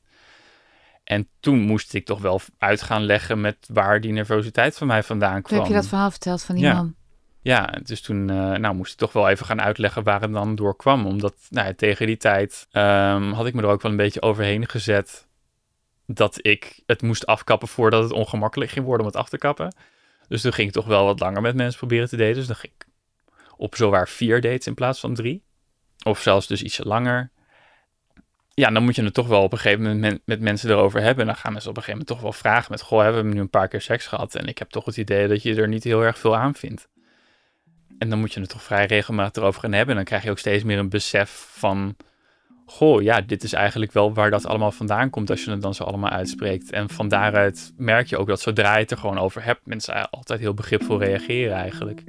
En 1.03 1.27
toen 1.39 1.59
moest 1.59 1.93
ik 1.93 2.05
toch 2.05 2.21
wel 2.21 2.41
uit 2.57 2.81
gaan 2.81 3.03
leggen 3.03 3.41
met 3.41 3.57
waar 3.73 4.01
die 4.01 4.11
nervositeit 4.11 4.77
van 4.77 4.87
mij 4.87 5.03
vandaan 5.03 5.41
kwam. 5.41 5.59
Heb 5.59 5.67
je 5.67 5.73
dat 5.73 5.87
verhaal 5.87 6.11
verteld 6.11 6.43
van 6.43 6.55
die 6.55 6.67
man? 6.67 6.95
Ja, 7.41 7.79
dus 7.83 8.01
toen 8.01 8.31
uh, 8.31 8.55
nou, 8.55 8.75
moest 8.75 8.91
ik 8.91 8.97
toch 8.97 9.13
wel 9.13 9.29
even 9.29 9.45
gaan 9.45 9.61
uitleggen 9.61 10.03
waar 10.03 10.21
het 10.21 10.33
dan 10.33 10.55
door 10.55 10.75
kwam. 10.75 11.05
Omdat 11.05 11.35
nou, 11.49 11.75
tegen 11.75 12.05
die 12.05 12.17
tijd 12.17 12.67
um, 12.71 13.31
had 13.31 13.45
ik 13.45 13.53
me 13.53 13.61
er 13.61 13.67
ook 13.67 13.81
wel 13.81 13.91
een 13.91 13.97
beetje 13.97 14.21
overheen 14.21 14.67
gezet 14.67 15.27
dat 16.05 16.37
ik 16.41 16.79
het 16.85 17.01
moest 17.01 17.25
afkappen 17.25 17.67
voordat 17.67 18.03
het 18.03 18.11
ongemakkelijk 18.11 18.71
ging 18.71 18.85
worden 18.85 19.05
om 19.05 19.11
het 19.11 19.21
af 19.21 19.29
te 19.29 19.37
kappen. 19.37 19.75
Dus 20.27 20.41
toen 20.41 20.53
ging 20.53 20.67
ik 20.67 20.73
toch 20.73 20.85
wel 20.85 21.05
wat 21.05 21.19
langer 21.19 21.41
met 21.41 21.55
mensen 21.55 21.77
proberen 21.77 22.09
te 22.09 22.17
daten. 22.17 22.35
Dus 22.35 22.47
dan 22.47 22.55
ging 22.55 22.73
ik 22.73 22.85
op 23.57 23.75
zowaar 23.75 24.07
vier 24.07 24.41
dates 24.41 24.67
in 24.67 24.73
plaats 24.73 24.99
van 24.99 25.13
drie. 25.13 25.43
Of 26.03 26.21
zelfs 26.21 26.47
dus 26.47 26.63
ietsje 26.63 26.87
langer. 26.87 27.31
Ja, 28.53 28.69
dan 28.69 28.83
moet 28.83 28.95
je 28.95 29.03
het 29.03 29.13
toch 29.13 29.27
wel 29.27 29.43
op 29.43 29.51
een 29.51 29.57
gegeven 29.57 29.83
moment 29.83 30.21
met, 30.25 30.39
mensen 30.39 30.69
erover 30.69 31.01
hebben. 31.01 31.19
En 31.19 31.25
dan 31.25 31.35
gaan 31.35 31.51
mensen 31.51 31.69
op 31.69 31.77
een 31.77 31.83
gegeven 31.83 32.05
moment 32.05 32.23
toch 32.23 32.31
wel 32.31 32.41
vragen 32.41 32.71
met... 32.71 32.81
Goh, 32.81 33.01
hebben 33.01 33.25
we 33.25 33.33
nu 33.33 33.39
een 33.39 33.49
paar 33.49 33.67
keer 33.67 33.81
seks 33.81 34.07
gehad? 34.07 34.35
En 34.35 34.47
ik 34.47 34.57
heb 34.57 34.69
toch 34.69 34.85
het 34.85 34.97
idee 34.97 35.27
dat 35.27 35.43
je 35.43 35.55
er 35.55 35.67
niet 35.67 35.83
heel 35.83 36.01
erg 36.01 36.17
veel 36.17 36.35
aan 36.35 36.55
vindt. 36.55 36.89
En 37.97 38.09
dan 38.09 38.19
moet 38.19 38.33
je 38.33 38.39
het 38.39 38.49
toch 38.49 38.63
vrij 38.63 38.85
regelmatig 38.85 39.41
erover 39.41 39.61
gaan 39.61 39.71
hebben. 39.71 39.89
En 39.89 39.95
dan 39.95 40.05
krijg 40.05 40.23
je 40.23 40.29
ook 40.29 40.39
steeds 40.39 40.63
meer 40.63 40.77
een 40.77 40.89
besef 40.89 41.47
van 41.51 41.95
goh, 42.71 43.01
ja, 43.01 43.21
dit 43.21 43.43
is 43.43 43.53
eigenlijk 43.53 43.91
wel 43.91 44.13
waar 44.13 44.29
dat 44.29 44.45
allemaal 44.45 44.71
vandaan 44.71 45.09
komt 45.09 45.29
als 45.29 45.43
je 45.43 45.51
het 45.51 45.61
dan 45.61 45.73
zo 45.73 45.83
allemaal 45.83 46.09
uitspreekt. 46.09 46.71
En 46.71 46.89
van 46.89 47.07
daaruit 47.07 47.73
merk 47.77 48.07
je 48.07 48.17
ook 48.17 48.27
dat 48.27 48.41
zodra 48.41 48.73
je 48.73 48.81
het 48.81 48.91
er 48.91 48.97
gewoon 48.97 49.17
over 49.17 49.43
hebt, 49.43 49.65
mensen 49.65 50.09
altijd 50.09 50.39
heel 50.39 50.53
begripvol 50.53 50.99
reageren 50.99 51.55
eigenlijk. 51.55 52.03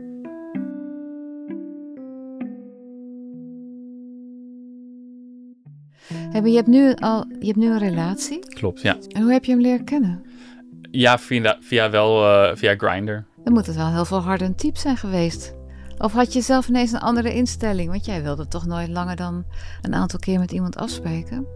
Heb 6.32 6.44
je, 6.44 6.54
hebt 6.54 6.66
nu 6.66 6.94
al, 6.94 7.24
je 7.38 7.46
hebt 7.46 7.58
nu 7.58 7.70
een 7.70 7.78
relatie? 7.78 8.38
Klopt, 8.38 8.80
ja. 8.80 8.96
En 9.08 9.22
hoe 9.22 9.32
heb 9.32 9.44
je 9.44 9.52
hem 9.52 9.60
leren 9.60 9.84
kennen? 9.84 10.22
Ja, 10.90 11.18
via, 11.18 11.56
via 11.60 11.90
wel 11.90 12.22
uh, 12.22 12.56
via 12.56 12.74
Grindr. 12.76 13.24
Dan 13.44 13.52
moet 13.52 13.66
het 13.66 13.76
wel 13.76 13.92
heel 13.92 14.04
veel 14.04 14.20
harder 14.20 14.46
een 14.46 14.54
type 14.54 14.78
zijn 14.78 14.96
geweest. 14.96 15.54
Of 15.98 16.12
had 16.12 16.32
je 16.32 16.40
zelf 16.40 16.68
ineens 16.68 16.92
een 16.92 17.00
andere 17.00 17.34
instelling? 17.34 17.90
Want 17.90 18.04
jij 18.04 18.22
wilde 18.22 18.48
toch 18.48 18.66
nooit 18.66 18.88
langer 18.88 19.16
dan 19.16 19.44
een 19.82 19.94
aantal 19.94 20.18
keer 20.18 20.38
met 20.38 20.52
iemand 20.52 20.76
afspreken? 20.76 21.46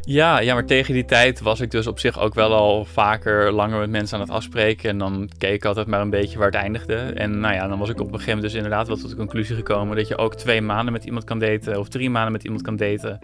Ja, 0.00 0.40
ja, 0.40 0.54
maar 0.54 0.66
tegen 0.66 0.94
die 0.94 1.04
tijd 1.04 1.40
was 1.40 1.60
ik 1.60 1.70
dus 1.70 1.86
op 1.86 1.98
zich 1.98 2.18
ook 2.18 2.34
wel 2.34 2.54
al 2.54 2.84
vaker 2.84 3.52
langer 3.52 3.78
met 3.78 3.90
mensen 3.90 4.16
aan 4.16 4.22
het 4.22 4.32
afspreken. 4.32 4.90
En 4.90 4.98
dan 4.98 5.28
keek 5.38 5.54
ik 5.54 5.64
altijd 5.64 5.86
maar 5.86 6.00
een 6.00 6.10
beetje 6.10 6.38
waar 6.38 6.46
het 6.46 6.56
eindigde. 6.56 6.96
En 6.96 7.40
nou 7.40 7.54
ja, 7.54 7.68
dan 7.68 7.78
was 7.78 7.88
ik 7.88 8.00
op 8.00 8.06
een 8.06 8.12
gegeven 8.12 8.34
moment 8.34 8.52
dus 8.52 8.62
inderdaad 8.62 8.86
wel 8.86 8.96
tot 8.96 9.10
de 9.10 9.16
conclusie 9.16 9.56
gekomen 9.56 9.96
dat 9.96 10.08
je 10.08 10.16
ook 10.16 10.34
twee 10.34 10.60
maanden 10.60 10.92
met 10.92 11.04
iemand 11.04 11.24
kan 11.24 11.38
daten 11.38 11.78
of 11.78 11.88
drie 11.88 12.10
maanden 12.10 12.32
met 12.32 12.44
iemand 12.44 12.62
kan 12.62 12.76
daten. 12.76 13.18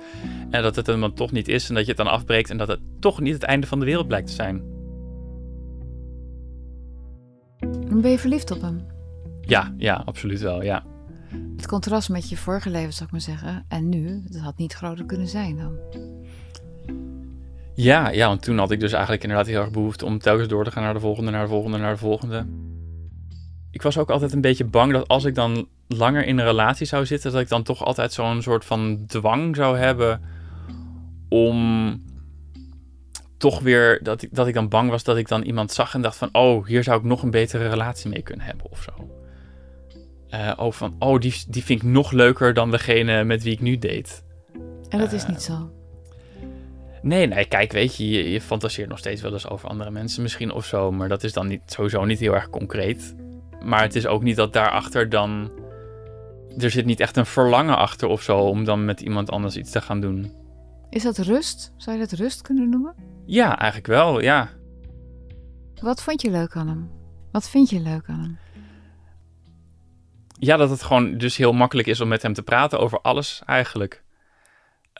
En 0.51 0.63
dat 0.63 0.77
het 0.77 0.85
dan 0.85 1.15
toch 1.15 1.33
niet 1.33 1.49
is 1.49 1.69
en 1.69 1.75
dat 1.75 1.85
je 1.85 1.89
het 1.89 2.05
dan 2.05 2.13
afbreekt 2.13 2.51
en 2.51 2.57
dat 2.57 2.69
het 2.69 2.81
toch 3.01 3.21
niet 3.21 3.35
het 3.35 3.43
einde 3.43 3.67
van 3.67 3.79
de 3.79 3.85
wereld 3.85 4.09
blijkt 4.09 4.27
te 4.27 4.35
zijn. 4.35 4.63
Ben 8.01 8.11
je 8.11 8.19
verliefd 8.19 8.51
op 8.51 8.61
hem? 8.61 8.92
Ja, 9.47 9.75
ja, 9.77 10.03
absoluut 10.05 10.41
wel, 10.41 10.63
ja. 10.63 10.85
Het 11.57 11.67
contrast 11.67 12.09
met 12.09 12.29
je 12.29 12.37
vorige 12.37 12.71
leven, 12.71 12.93
zou 12.93 13.05
ik 13.05 13.11
maar 13.11 13.21
zeggen, 13.21 13.65
en 13.69 13.89
nu, 13.89 14.23
dat 14.29 14.41
had 14.41 14.59
niet 14.59 14.73
groter 14.73 15.05
kunnen 15.05 15.29
zijn 15.29 15.57
dan. 15.57 15.79
Ja, 17.75 18.11
ja, 18.11 18.27
want 18.27 18.43
toen 18.43 18.59
had 18.59 18.71
ik 18.71 18.81
dus 18.81 18.93
eigenlijk 18.93 19.23
inderdaad 19.23 19.47
heel 19.47 19.61
erg 19.61 19.71
behoefte 19.71 20.05
om 20.05 20.19
telkens 20.19 20.49
door 20.49 20.65
te 20.65 20.71
gaan 20.71 20.83
naar 20.83 20.95
de 20.95 21.01
volgende, 21.01 21.31
naar 21.31 21.43
de 21.43 21.49
volgende, 21.49 21.79
naar 21.79 21.93
de 21.93 21.99
volgende. 21.99 22.47
Ik 23.71 23.83
was 23.83 23.99
ook 23.99 24.11
altijd 24.11 24.33
een 24.33 24.41
beetje 24.41 24.65
bang 24.65 24.93
dat 24.93 25.09
als 25.09 25.25
ik 25.25 25.35
dan 25.35 25.69
langer 25.89 26.27
in 26.27 26.39
een 26.39 26.45
relatie 26.45 26.87
zou 26.87 27.07
zitten, 27.07 27.33
dat 27.33 27.41
ik 27.41 27.49
dan 27.49 27.63
toch 27.63 27.85
altijd 27.85 28.13
zo'n 28.13 28.43
soort 28.43 28.65
van 28.65 29.05
dwang 29.07 29.57
zou 29.57 29.79
hebben 29.79 30.21
om 31.29 32.01
toch 33.37 33.61
weer 33.61 34.03
dat 34.03 34.23
ik, 34.23 34.35
dat 34.35 34.47
ik 34.47 34.55
dan 34.55 34.69
bang 34.69 34.91
was 34.91 35.05
dat 35.05 35.17
ik 35.17 35.29
dan 35.29 35.43
iemand 35.43 35.73
zag 35.73 35.95
en 35.95 36.03
dacht 36.03 36.17
van, 36.17 36.29
oh, 36.33 36.67
hier 36.67 36.83
zou 36.83 36.99
ik 36.99 37.05
nog 37.05 37.23
een 37.23 37.31
betere 37.31 37.69
relatie 37.69 38.11
mee 38.11 38.23
kunnen 38.23 38.47
hebben 38.47 38.71
of 38.71 38.83
zo. 38.83 39.22
Uh, 40.35 40.53
oh, 40.57 40.73
van, 40.73 40.95
oh, 40.99 41.21
die, 41.21 41.45
die 41.49 41.65
vind 41.65 41.83
ik 41.83 41.89
nog 41.89 42.13
leuker 42.13 42.55
dan 42.55 42.71
degene 42.71 43.25
met 43.25 43.43
wie 43.43 43.53
ik 43.53 43.61
nu 43.61 43.79
date. 43.79 44.11
En 44.89 44.99
dat 44.99 45.13
is 45.13 45.27
niet 45.27 45.43
zo. 45.43 45.71
Nee, 47.03 47.27
nee, 47.27 47.45
kijk, 47.45 47.73
weet 47.73 47.97
je, 47.97 48.09
je, 48.09 48.31
je, 48.31 48.41
fantaseert 48.41 48.89
nog 48.89 48.99
steeds 48.99 49.23
wel 49.23 49.33
eens 49.33 49.49
over 49.49 49.69
andere 49.69 49.91
mensen 49.91 50.23
misschien 50.23 50.53
of 50.53 50.65
zo, 50.65 50.93
maar 50.93 51.09
dat 51.09 51.23
is 51.23 51.33
dan 51.33 51.47
niet, 51.47 51.61
sowieso 51.67 52.05
niet 52.05 52.19
heel 52.19 52.35
erg 52.35 52.51
concreet. 52.51 53.15
Maar 53.65 53.83
het 53.83 53.95
is 53.95 54.07
ook 54.07 54.23
niet 54.23 54.37
dat 54.37 54.53
daarachter 54.53 55.09
dan. 55.09 55.51
Er 56.59 56.71
zit 56.71 56.85
niet 56.85 57.01
echt 57.01 57.17
een 57.17 57.27
verlangen 57.27 57.77
achter 57.77 58.09
of 58.09 58.23
zo 58.23 58.39
om 58.39 58.65
dan 58.65 58.85
met 58.85 59.01
iemand 59.01 59.31
anders 59.31 59.57
iets 59.57 59.71
te 59.71 59.81
gaan 59.81 60.01
doen. 60.01 60.33
Is 60.91 61.03
dat 61.03 61.19
rust? 61.19 61.73
Zou 61.77 61.97
je 61.99 62.07
dat 62.07 62.19
rust 62.19 62.43
kunnen 62.43 62.69
noemen? 62.69 62.95
Ja, 63.27 63.59
eigenlijk 63.59 63.87
wel, 63.87 64.21
ja. 64.21 64.51
Wat 65.81 66.03
vond 66.03 66.23
je 66.23 66.31
leuk 66.31 66.57
aan 66.57 66.69
hem? 66.69 66.91
Wat 67.33 67.49
vind 67.49 67.71
je 67.71 67.81
leuk 67.81 68.09
aan 68.09 68.21
hem? 68.21 68.39
Ja, 70.47 70.57
dat 70.57 70.71
het 70.71 70.83
gewoon 70.83 71.19
dus 71.19 71.37
heel 71.37 71.53
makkelijk 71.53 71.89
is 71.89 72.01
om 72.01 72.09
met 72.09 72.23
hem 72.23 72.33
te 72.33 72.43
praten 72.43 72.79
over 72.79 73.01
alles 73.01 73.43
eigenlijk. 73.47 74.03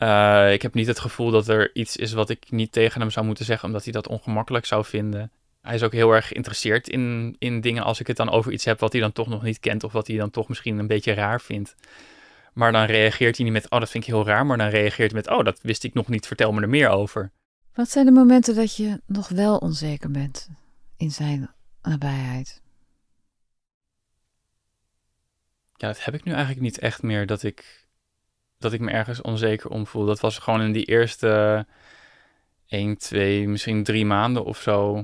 Uh, 0.03 0.53
ik 0.53 0.61
heb 0.61 0.73
niet 0.73 0.87
het 0.87 0.99
gevoel 0.99 1.31
dat 1.31 1.47
er 1.47 1.75
iets 1.75 1.97
is 1.97 2.13
wat 2.13 2.29
ik 2.29 2.51
niet 2.51 2.71
tegen 2.71 3.01
hem 3.01 3.09
zou 3.09 3.25
moeten 3.25 3.45
zeggen, 3.45 3.67
omdat 3.67 3.83
hij 3.83 3.93
dat 3.93 4.07
ongemakkelijk 4.07 4.65
zou 4.65 4.85
vinden. 4.85 5.31
Hij 5.61 5.75
is 5.75 5.83
ook 5.83 5.91
heel 5.91 6.11
erg 6.11 6.27
geïnteresseerd 6.27 6.89
in, 6.89 7.35
in 7.39 7.61
dingen 7.61 7.83
als 7.83 7.99
ik 7.99 8.07
het 8.07 8.17
dan 8.17 8.29
over 8.29 8.51
iets 8.51 8.65
heb 8.65 8.79
wat 8.79 8.91
hij 8.91 9.01
dan 9.01 9.11
toch 9.11 9.27
nog 9.27 9.43
niet 9.43 9.59
kent 9.59 9.83
of 9.83 9.91
wat 9.91 10.07
hij 10.07 10.17
dan 10.17 10.29
toch 10.29 10.47
misschien 10.47 10.79
een 10.79 10.87
beetje 10.87 11.13
raar 11.13 11.41
vindt. 11.41 11.75
Maar 12.53 12.71
dan 12.71 12.85
reageert 12.85 13.35
hij 13.35 13.45
niet 13.45 13.53
met, 13.53 13.69
oh 13.69 13.79
dat 13.79 13.89
vind 13.89 14.03
ik 14.03 14.13
heel 14.13 14.25
raar, 14.25 14.45
maar 14.45 14.57
dan 14.57 14.69
reageert 14.69 15.11
hij 15.11 15.21
met, 15.21 15.29
oh 15.29 15.43
dat 15.43 15.59
wist 15.61 15.83
ik 15.83 15.93
nog 15.93 16.07
niet, 16.07 16.27
vertel 16.27 16.51
me 16.51 16.61
er 16.61 16.69
meer 16.69 16.89
over. 16.89 17.31
Wat 17.73 17.89
zijn 17.89 18.05
de 18.05 18.11
momenten 18.11 18.55
dat 18.55 18.75
je 18.75 19.01
nog 19.05 19.27
wel 19.27 19.57
onzeker 19.57 20.11
bent 20.11 20.49
in 20.97 21.11
zijn 21.11 21.49
nabijheid? 21.81 22.62
Ja, 25.83 25.89
dat 25.89 26.03
heb 26.03 26.13
ik 26.13 26.23
nu 26.23 26.31
eigenlijk 26.31 26.61
niet 26.61 26.79
echt 26.79 27.01
meer 27.01 27.25
dat 27.25 27.43
ik, 27.43 27.87
dat 28.59 28.73
ik 28.73 28.79
me 28.79 28.91
ergens 28.91 29.21
onzeker 29.21 29.69
om 29.69 29.87
voel. 29.87 30.05
Dat 30.05 30.19
was 30.19 30.37
gewoon 30.37 30.61
in 30.61 30.71
die 30.71 30.85
eerste 30.85 31.65
1, 32.67 32.97
2, 32.97 33.47
misschien 33.47 33.83
drie 33.83 34.05
maanden 34.05 34.43
of 34.43 34.61
zo. 34.61 34.95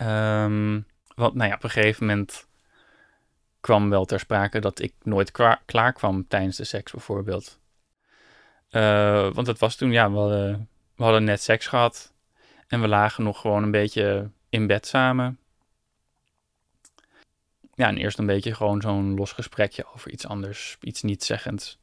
Um, 0.00 0.86
want 1.14 1.34
nou 1.34 1.48
ja, 1.48 1.54
op 1.54 1.64
een 1.64 1.70
gegeven 1.70 2.06
moment 2.06 2.46
kwam 3.60 3.90
wel 3.90 4.04
ter 4.04 4.20
sprake 4.20 4.60
dat 4.60 4.80
ik 4.80 4.94
nooit 5.02 5.30
klaar, 5.64 5.92
kwam 5.92 6.28
tijdens 6.28 6.56
de 6.56 6.64
seks 6.64 6.92
bijvoorbeeld. 6.92 7.58
Uh, 8.70 9.32
want 9.32 9.46
het 9.46 9.58
was 9.58 9.76
toen, 9.76 9.92
ja, 9.92 10.10
we 10.10 10.58
we 10.96 11.02
hadden 11.02 11.24
net 11.24 11.42
seks 11.42 11.66
gehad. 11.66 12.12
En 12.66 12.80
we 12.80 12.88
lagen 12.88 13.24
nog 13.24 13.40
gewoon 13.40 13.62
een 13.62 13.70
beetje 13.70 14.30
in 14.48 14.66
bed 14.66 14.86
samen 14.86 15.38
ja, 17.74 17.88
en 17.88 17.96
eerst 17.96 18.18
een 18.18 18.26
beetje 18.26 18.54
gewoon 18.54 18.80
zo'n 18.80 19.14
los 19.14 19.32
gesprekje 19.32 19.86
over 19.94 20.10
iets 20.10 20.26
anders, 20.26 20.76
iets 20.80 21.02
niet 21.02 21.24
zeggends. 21.24 21.78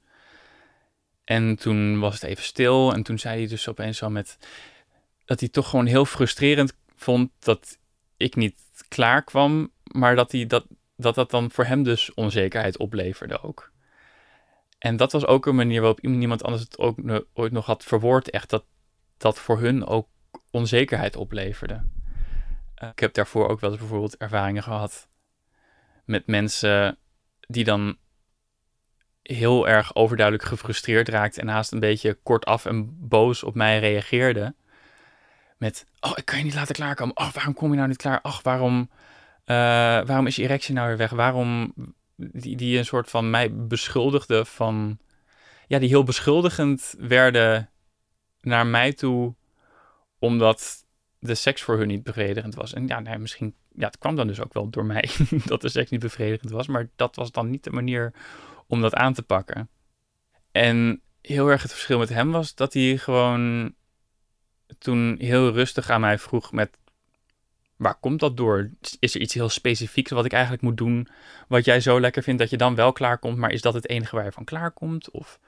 En 1.24 1.56
toen 1.56 2.00
was 2.00 2.14
het 2.14 2.24
even 2.24 2.44
stil 2.44 2.94
en 2.94 3.04
toen 3.04 3.20
zei 3.20 3.40
hij 3.40 3.48
dus 3.48 3.68
opeens 3.68 3.98
zo 3.98 4.10
met 4.10 4.38
dat 5.26 5.40
hij 5.40 5.50
toch 5.50 5.70
gewoon 5.70 5.86
heel 5.86 6.06
frustrerend 6.06 6.74
vond 6.96 7.32
dat 7.40 7.78
ik 8.18 8.36
niet 8.36 8.60
klaar 8.88 9.24
kwam, 9.24 9.72
maar 9.84 10.16
dat 10.16 10.32
hij 10.32 10.46
dat, 10.46 10.66
dat 10.96 11.16
dat 11.16 11.32
dan 11.32 11.52
voor 11.52 11.66
hem 11.66 11.84
dus 11.84 12.14
onzekerheid 12.14 12.78
opleverde 12.78 13.42
ook. 13.42 13.72
En 14.78 14.98
dat 14.98 15.12
was 15.12 15.26
ook 15.26 15.46
een 15.46 15.56
manier 15.56 15.82
waarop 15.82 16.00
iemand 16.00 16.44
anders 16.44 16.64
het 16.64 16.78
ook 16.78 17.24
ooit 17.34 17.52
nog 17.52 17.66
had 17.66 17.84
verwoord, 17.84 18.30
echt 18.30 18.50
dat 18.50 18.66
dat 19.18 19.40
voor 19.40 19.60
hun 19.60 19.86
ook 19.86 20.08
onzekerheid 20.52 21.16
opleverde. 21.16 21.84
Uh, 22.84 22.90
ik 22.90 23.00
heb 23.00 23.14
daarvoor 23.14 23.50
ook 23.50 23.60
wel 23.60 23.70
eens 23.70 23.80
bijvoorbeeld 23.80 24.18
ervaringen 24.18 24.64
gehad 24.64 25.08
met 26.10 26.28
mensen 26.28 26.98
die 27.40 27.64
dan 27.64 27.98
heel 29.22 29.68
erg 29.68 29.96
overduidelijk 29.96 30.48
gefrustreerd 30.48 31.10
raakt 31.10 31.38
en 31.38 31.48
haast 31.48 31.72
een 31.72 31.80
beetje 31.80 32.14
kortaf 32.24 32.66
en 32.66 33.08
boos 33.08 33.44
op 33.44 33.56
mij 33.56 33.80
reageerde. 33.80 34.56
Met, 35.58 35.86
oh, 36.00 36.12
ik 36.16 36.26
kan 36.26 36.38
je 36.38 36.44
niet 36.44 36.54
laten 36.56 36.76
klaarkomen. 36.76 37.18
Oh, 37.18 37.32
waarom 37.32 37.54
kom 37.54 37.70
je 37.70 37.76
nou 37.76 37.88
niet 37.88 37.98
klaar? 37.98 38.22
Ach, 38.22 38.42
waarom, 38.42 38.90
uh, 39.46 39.56
waarom 40.06 40.28
is 40.28 40.36
je 40.36 40.44
erectie 40.44 40.74
nou 40.74 40.88
weer 40.88 40.98
weg? 40.98 41.10
Waarom, 41.10 41.74
die, 42.16 42.56
die 42.56 42.78
een 42.78 42.86
soort 42.86 43.10
van 43.10 43.30
mij 43.30 43.56
beschuldigde 43.56 44.46
van, 44.46 45.00
ja, 45.68 45.80
die 45.80 45.90
heel 45.90 46.04
beschuldigend 46.04 46.96
werden 46.98 47.70
naar 48.42 48.68
mij 48.68 48.94
toe, 48.94 49.36
omdat 50.20 50.86
de 51.20 51.36
seks 51.36 51.62
voor 51.62 51.78
hun 51.78 51.88
niet 51.88 52.04
bevredigend 52.04 52.56
was. 52.56 52.74
En 52.74 52.88
ja, 52.88 53.00
nee, 53.00 53.18
misschien 53.18 53.56
ja, 53.80 53.86
het 53.86 53.98
kwam 53.98 54.16
dan 54.16 54.28
dus 54.28 54.40
ook 54.40 54.54
wel 54.54 54.70
door 54.70 54.86
mij 54.86 55.10
dat 55.46 55.62
de 55.62 55.70
seks 55.70 55.90
niet 55.90 56.00
bevredigend 56.00 56.52
was. 56.52 56.68
Maar 56.68 56.90
dat 56.96 57.16
was 57.16 57.32
dan 57.32 57.50
niet 57.50 57.64
de 57.64 57.72
manier 57.72 58.14
om 58.68 58.82
dat 58.82 58.94
aan 58.94 59.14
te 59.14 59.24
pakken. 59.24 59.70
En 60.52 61.02
heel 61.22 61.48
erg 61.48 61.62
het 61.62 61.72
verschil 61.72 61.98
met 61.98 62.10
hem 62.10 62.32
was 62.32 62.56
dat 62.56 62.74
hij 62.74 62.98
gewoon 62.98 63.74
toen 64.78 65.16
heel 65.20 65.52
rustig 65.52 65.90
aan 65.90 66.02
mij 66.02 66.18
vroeg 66.18 66.52
met... 66.52 66.78
Waar 67.76 68.00
komt 68.00 68.20
dat 68.20 68.38
door? 68.38 68.70
Is 69.00 69.16
er 69.16 69.22
iets 69.22 69.34
heel 69.34 69.50
specifieks 69.50 70.12
wat 70.12 70.26
ik 70.26 70.34
eigenlijk 70.34 70.64
moet 70.64 70.78
doen... 70.78 71.08
wat 71.48 71.66
jij 71.66 71.80
zo 71.80 72.00
lekker 72.00 72.24
vindt 72.24 72.40
dat 72.40 72.50
je 72.50 72.58
dan 72.58 72.76
wel 72.76 72.92
klaarkomt... 72.92 73.38
maar 73.38 73.52
is 73.52 73.62
dat 73.62 73.74
het 73.74 73.90
enige 73.90 74.16
waar 74.16 74.26
je 74.26 74.32
van 74.32 74.44
klaarkomt? 74.44 75.12
Of... 75.12 75.40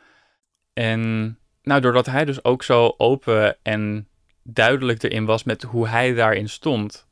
En 0.73 1.37
nou, 1.61 1.81
doordat 1.81 2.05
hij 2.05 2.25
dus 2.25 2.43
ook 2.43 2.63
zo 2.63 2.93
open 2.97 3.57
en 3.61 4.07
duidelijk 4.43 5.03
erin 5.03 5.25
was 5.25 5.43
met 5.43 5.63
hoe 5.63 5.87
hij 5.87 6.13
daarin 6.13 6.49
stond 6.49 7.09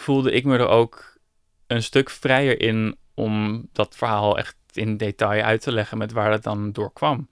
voelde 0.00 0.32
ik 0.32 0.44
me 0.44 0.58
er 0.58 0.68
ook 0.68 1.18
een 1.66 1.82
stuk 1.82 2.10
vrijer 2.10 2.60
in 2.60 2.96
om 3.14 3.66
dat 3.72 3.96
verhaal 3.96 4.38
echt 4.38 4.56
in 4.72 4.96
detail 4.96 5.42
uit 5.42 5.60
te 5.60 5.72
leggen 5.72 5.98
met 5.98 6.12
waar 6.12 6.32
het 6.32 6.42
dan 6.42 6.72
door 6.72 6.92
kwam. 6.92 7.28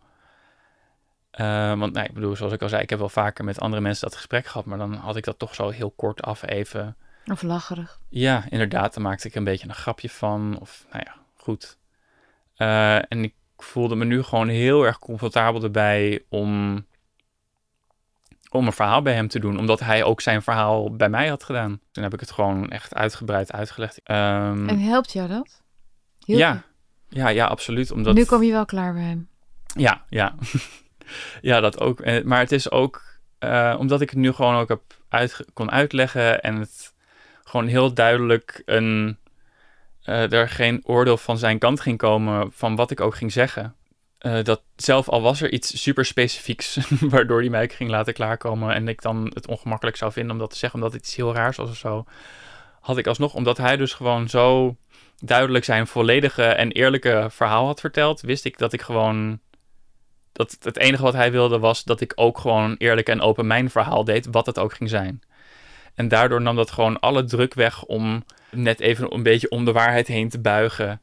Uh, 1.41 1.79
want 1.79 1.93
nee, 1.93 2.05
ik 2.05 2.15
bedoel, 2.15 2.37
zoals 2.37 2.53
ik 2.53 2.63
al 2.63 2.69
zei, 2.69 2.83
ik 2.83 2.91
heb 2.91 2.99
wel 2.99 3.09
vaker 3.09 3.45
met 3.45 3.61
andere 3.61 3.83
mensen 3.83 4.09
dat 4.09 4.17
gesprek 4.17 4.47
gehad, 4.47 4.65
maar 4.65 4.79
dan 4.79 4.95
had 4.95 5.17
ik 5.17 5.25
dat 5.25 5.39
toch 5.39 5.55
zo 5.55 5.69
heel 5.69 5.91
kort 5.91 6.23
af 6.23 6.47
even. 6.47 6.97
Of 7.27 7.43
lacherig. 7.43 8.01
Ja, 8.09 8.45
inderdaad, 8.49 8.95
daar 8.95 9.03
maakte 9.03 9.29
ik 9.29 9.35
een 9.35 9.45
beetje 9.45 9.69
een 9.69 9.75
grapje 9.75 10.11
van. 10.11 10.59
Of 10.61 10.87
nou 10.91 11.03
ja, 11.07 11.15
goed. 11.35 11.79
Uh, 12.57 12.95
en 12.95 13.23
ik 13.25 13.35
voelde 13.57 13.95
me 13.95 14.05
nu 14.05 14.23
gewoon 14.23 14.49
heel 14.49 14.87
erg 14.87 14.99
comfortabel 14.99 15.63
erbij 15.63 16.25
om, 16.29 16.87
om 18.51 18.67
een 18.67 18.73
verhaal 18.73 19.03
bij 19.03 19.15
hem 19.15 19.29
te 19.29 19.39
doen. 19.39 19.59
Omdat 19.59 19.81
hij 19.81 20.05
ook 20.05 20.21
zijn 20.21 20.43
verhaal 20.43 20.97
bij 20.97 21.09
mij 21.09 21.29
had 21.29 21.45
gedaan. 21.45 21.81
Toen 21.91 22.03
heb 22.03 22.15
ik 22.15 22.21
het 22.21 22.31
gewoon 22.31 22.71
echt 22.71 22.95
uitgebreid 22.95 23.53
uitgelegd. 23.53 24.01
Um, 24.05 24.69
en 24.69 24.79
helpt 24.79 25.13
jou 25.13 25.29
dat? 25.29 25.63
ja, 26.19 26.63
ja, 27.09 27.29
ja, 27.29 27.47
absoluut. 27.47 27.91
Omdat... 27.91 28.15
Nu 28.15 28.25
kom 28.25 28.43
je 28.43 28.53
wel 28.53 28.65
klaar 28.65 28.93
bij 28.93 29.03
hem. 29.03 29.29
Ja, 29.75 30.05
ja. 30.09 30.35
ja, 31.41 31.61
dat 31.61 31.81
ook. 31.81 32.01
Eh, 32.01 32.25
maar 32.25 32.39
het 32.39 32.53
is 32.53 32.71
ook 32.71 33.03
uh, 33.41 33.77
omdat 33.79 34.01
ik 34.01 34.11
het 34.11 34.19
nu 34.19 34.33
gewoon 34.33 34.57
ook 34.57 34.69
heb 34.69 34.83
uit, 35.09 35.45
kon 35.53 35.71
uitleggen 35.71 36.43
en 36.43 36.57
het 36.57 36.95
gewoon 37.45 37.67
heel 37.67 37.95
duidelijk 37.95 38.63
een, 38.65 39.19
uh, 40.05 40.33
er 40.33 40.49
geen 40.49 40.81
oordeel 40.85 41.17
van 41.17 41.39
zijn 41.39 41.59
kant 41.59 41.81
ging 41.81 41.99
komen 41.99 42.53
van 42.53 42.77
wat 42.77 42.91
ik 42.91 43.01
ook 43.01 43.15
ging 43.15 43.33
zeggen. 43.33 43.75
Uh, 44.21 44.43
dat 44.43 44.63
zelf 44.77 45.09
al 45.09 45.23
was 45.23 45.41
er 45.41 45.53
iets 45.53 45.83
super 45.83 46.05
specifieks 46.05 46.79
waardoor 47.13 47.41
hij 47.41 47.49
mij 47.49 47.69
ging 47.69 47.91
laten 47.91 48.15
klaarkomen 48.15 48.75
en 48.75 48.89
ik 48.89 49.03
dan 49.03 49.31
het 49.35 49.47
ongemakkelijk 49.47 49.97
zou 49.97 50.13
vinden 50.13 50.33
om 50.33 50.39
dat 50.39 50.51
te 50.51 50.57
zeggen, 50.57 50.79
omdat 50.79 50.95
het 50.95 51.03
iets 51.03 51.17
heel 51.17 51.35
raars 51.35 51.57
was 51.57 51.71
of 51.71 51.77
zo, 51.77 52.05
had 52.81 52.99
ik 52.99 53.07
alsnog, 53.07 53.35
omdat 53.35 53.57
hij 53.57 53.77
dus 53.77 53.93
gewoon 53.93 54.29
zo 54.29 54.77
duidelijk 55.19 55.65
zijn 55.65 55.87
volledige 55.87 56.45
en 56.45 56.73
eerlijke 56.73 57.27
verhaal 57.31 57.67
had 57.67 57.81
verteld, 57.81 58.21
wist 58.21 58.45
ik 58.45 58.59
dat 58.59 58.73
ik 58.73 58.83
gewoon 58.83 59.41
dat 60.33 60.57
het 60.61 60.77
enige 60.77 61.03
wat 61.03 61.15
hij 61.15 61.31
wilde 61.31 61.59
was 61.59 61.85
dat 61.85 62.01
ik 62.01 62.13
ook 62.15 62.39
gewoon 62.39 62.75
eerlijk 62.79 63.09
en 63.09 63.21
open 63.21 63.47
mijn 63.47 63.71
verhaal 63.71 64.05
deed, 64.05 64.27
wat 64.31 64.47
het 64.47 64.59
ook 64.59 64.75
ging 64.75 64.91
zijn. 64.91 65.21
En 65.95 66.09
daardoor 66.09 66.43
nam 66.43 66.57
dat 66.57 66.71
gewoon 66.71 67.01
alle 67.01 67.25
druk 67.25 67.55
weg 67.55 67.85
om 67.85 68.25
net 68.51 68.81
even 68.81 69.15
een 69.15 69.23
beetje 69.23 69.51
om 69.51 69.65
de 69.65 69.73
waarheid 69.73 70.07
heen 70.07 70.29
te 70.29 70.41
buigen. 70.41 71.01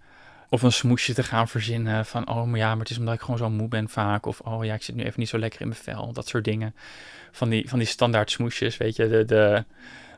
Of 0.50 0.62
een 0.62 0.72
smoesje 0.72 1.14
te 1.14 1.24
gaan 1.24 1.48
verzinnen 1.48 2.06
van, 2.06 2.30
oh 2.30 2.44
maar 2.44 2.60
ja, 2.60 2.70
maar 2.70 2.80
het 2.80 2.90
is 2.90 2.98
omdat 2.98 3.14
ik 3.14 3.22
gewoon 3.22 3.38
zo 3.38 3.50
moe 3.50 3.68
ben 3.68 3.90
vaak. 3.90 4.26
Of, 4.26 4.40
oh 4.40 4.66
ja, 4.66 4.74
ik 4.74 4.84
zit 4.84 4.96
nu 4.96 5.04
even 5.04 5.20
niet 5.20 5.30
zo 5.30 5.40
lekker 5.40 5.62
in 5.62 5.68
mijn 5.68 5.80
vel. 5.80 6.14
Dat 6.14 6.28
soort 6.28 6.44
dingen. 6.44 6.76
Van 7.32 7.50
die, 7.50 7.70
van 7.70 7.80
die 7.80 7.88
standaard 7.88 8.32
smoesjes, 8.32 8.78
weet 8.78 8.96
je, 8.96 9.08
de, 9.08 9.26
de, 9.26 9.64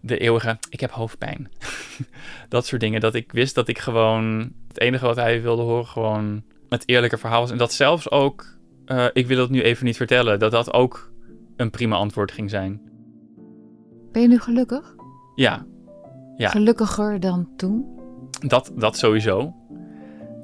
de 0.02 0.18
eeuwige, 0.18 0.58
ik 0.70 0.80
heb 0.80 0.92
hoofdpijn. 0.92 1.52
dat 2.50 2.66
soort 2.66 2.82
dingen. 2.82 3.00
Dat 3.02 3.16
ik 3.16 3.32
wist 3.32 3.56
dat 3.56 3.68
ik 3.68 3.80
gewoon, 3.80 4.54
het 4.68 4.80
enige 4.80 5.06
wat 5.06 5.16
hij 5.16 5.42
wilde 5.42 5.62
horen, 5.62 5.88
gewoon 5.88 6.44
het 6.70 6.84
eerlijke 6.86 7.18
verhaal 7.18 7.42
was. 7.42 7.52
En 7.52 7.58
dat 7.58 7.74
zelfs 7.74 8.12
ook 8.12 8.58
uh, 8.88 9.06
ik 9.14 9.28
wil 9.28 9.40
het 9.40 9.50
nu 9.50 9.62
even 9.62 9.86
niet 9.86 9.98
vertellen, 9.98 10.40
dat 10.40 10.52
dat 10.52 10.74
ook 10.74 11.12
een 11.56 11.70
prima 11.70 11.96
antwoord 11.96 12.32
ging 12.32 12.50
zijn. 12.50 12.82
Ben 14.12 14.22
je 14.22 14.28
nu 14.28 14.40
gelukkig? 14.40 14.96
Ja. 15.36 15.66
ja. 16.38 16.50
Gelukkiger 16.50 17.20
dan 17.20 17.50
toen? 17.58 17.86
Dat, 18.40 18.72
dat 18.76 18.98
sowieso. 18.98 19.56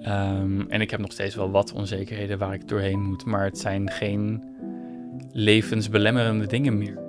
Um, 0.08 0.70
en 0.70 0.82
ik 0.82 0.92
heb 0.92 1.00
nog 1.00 1.12
steeds 1.12 1.36
wel 1.36 1.52
wat 1.52 1.74
onzekerheden 1.74 2.38
waar 2.38 2.54
ik 2.54 2.68
doorheen 2.68 3.02
moet, 3.02 3.26
maar 3.26 3.44
het 3.44 3.58
zijn 3.58 3.90
geen 3.90 4.44
levensbelemmerende 5.32 6.48
dingen 6.48 6.78
meer. 6.78 7.02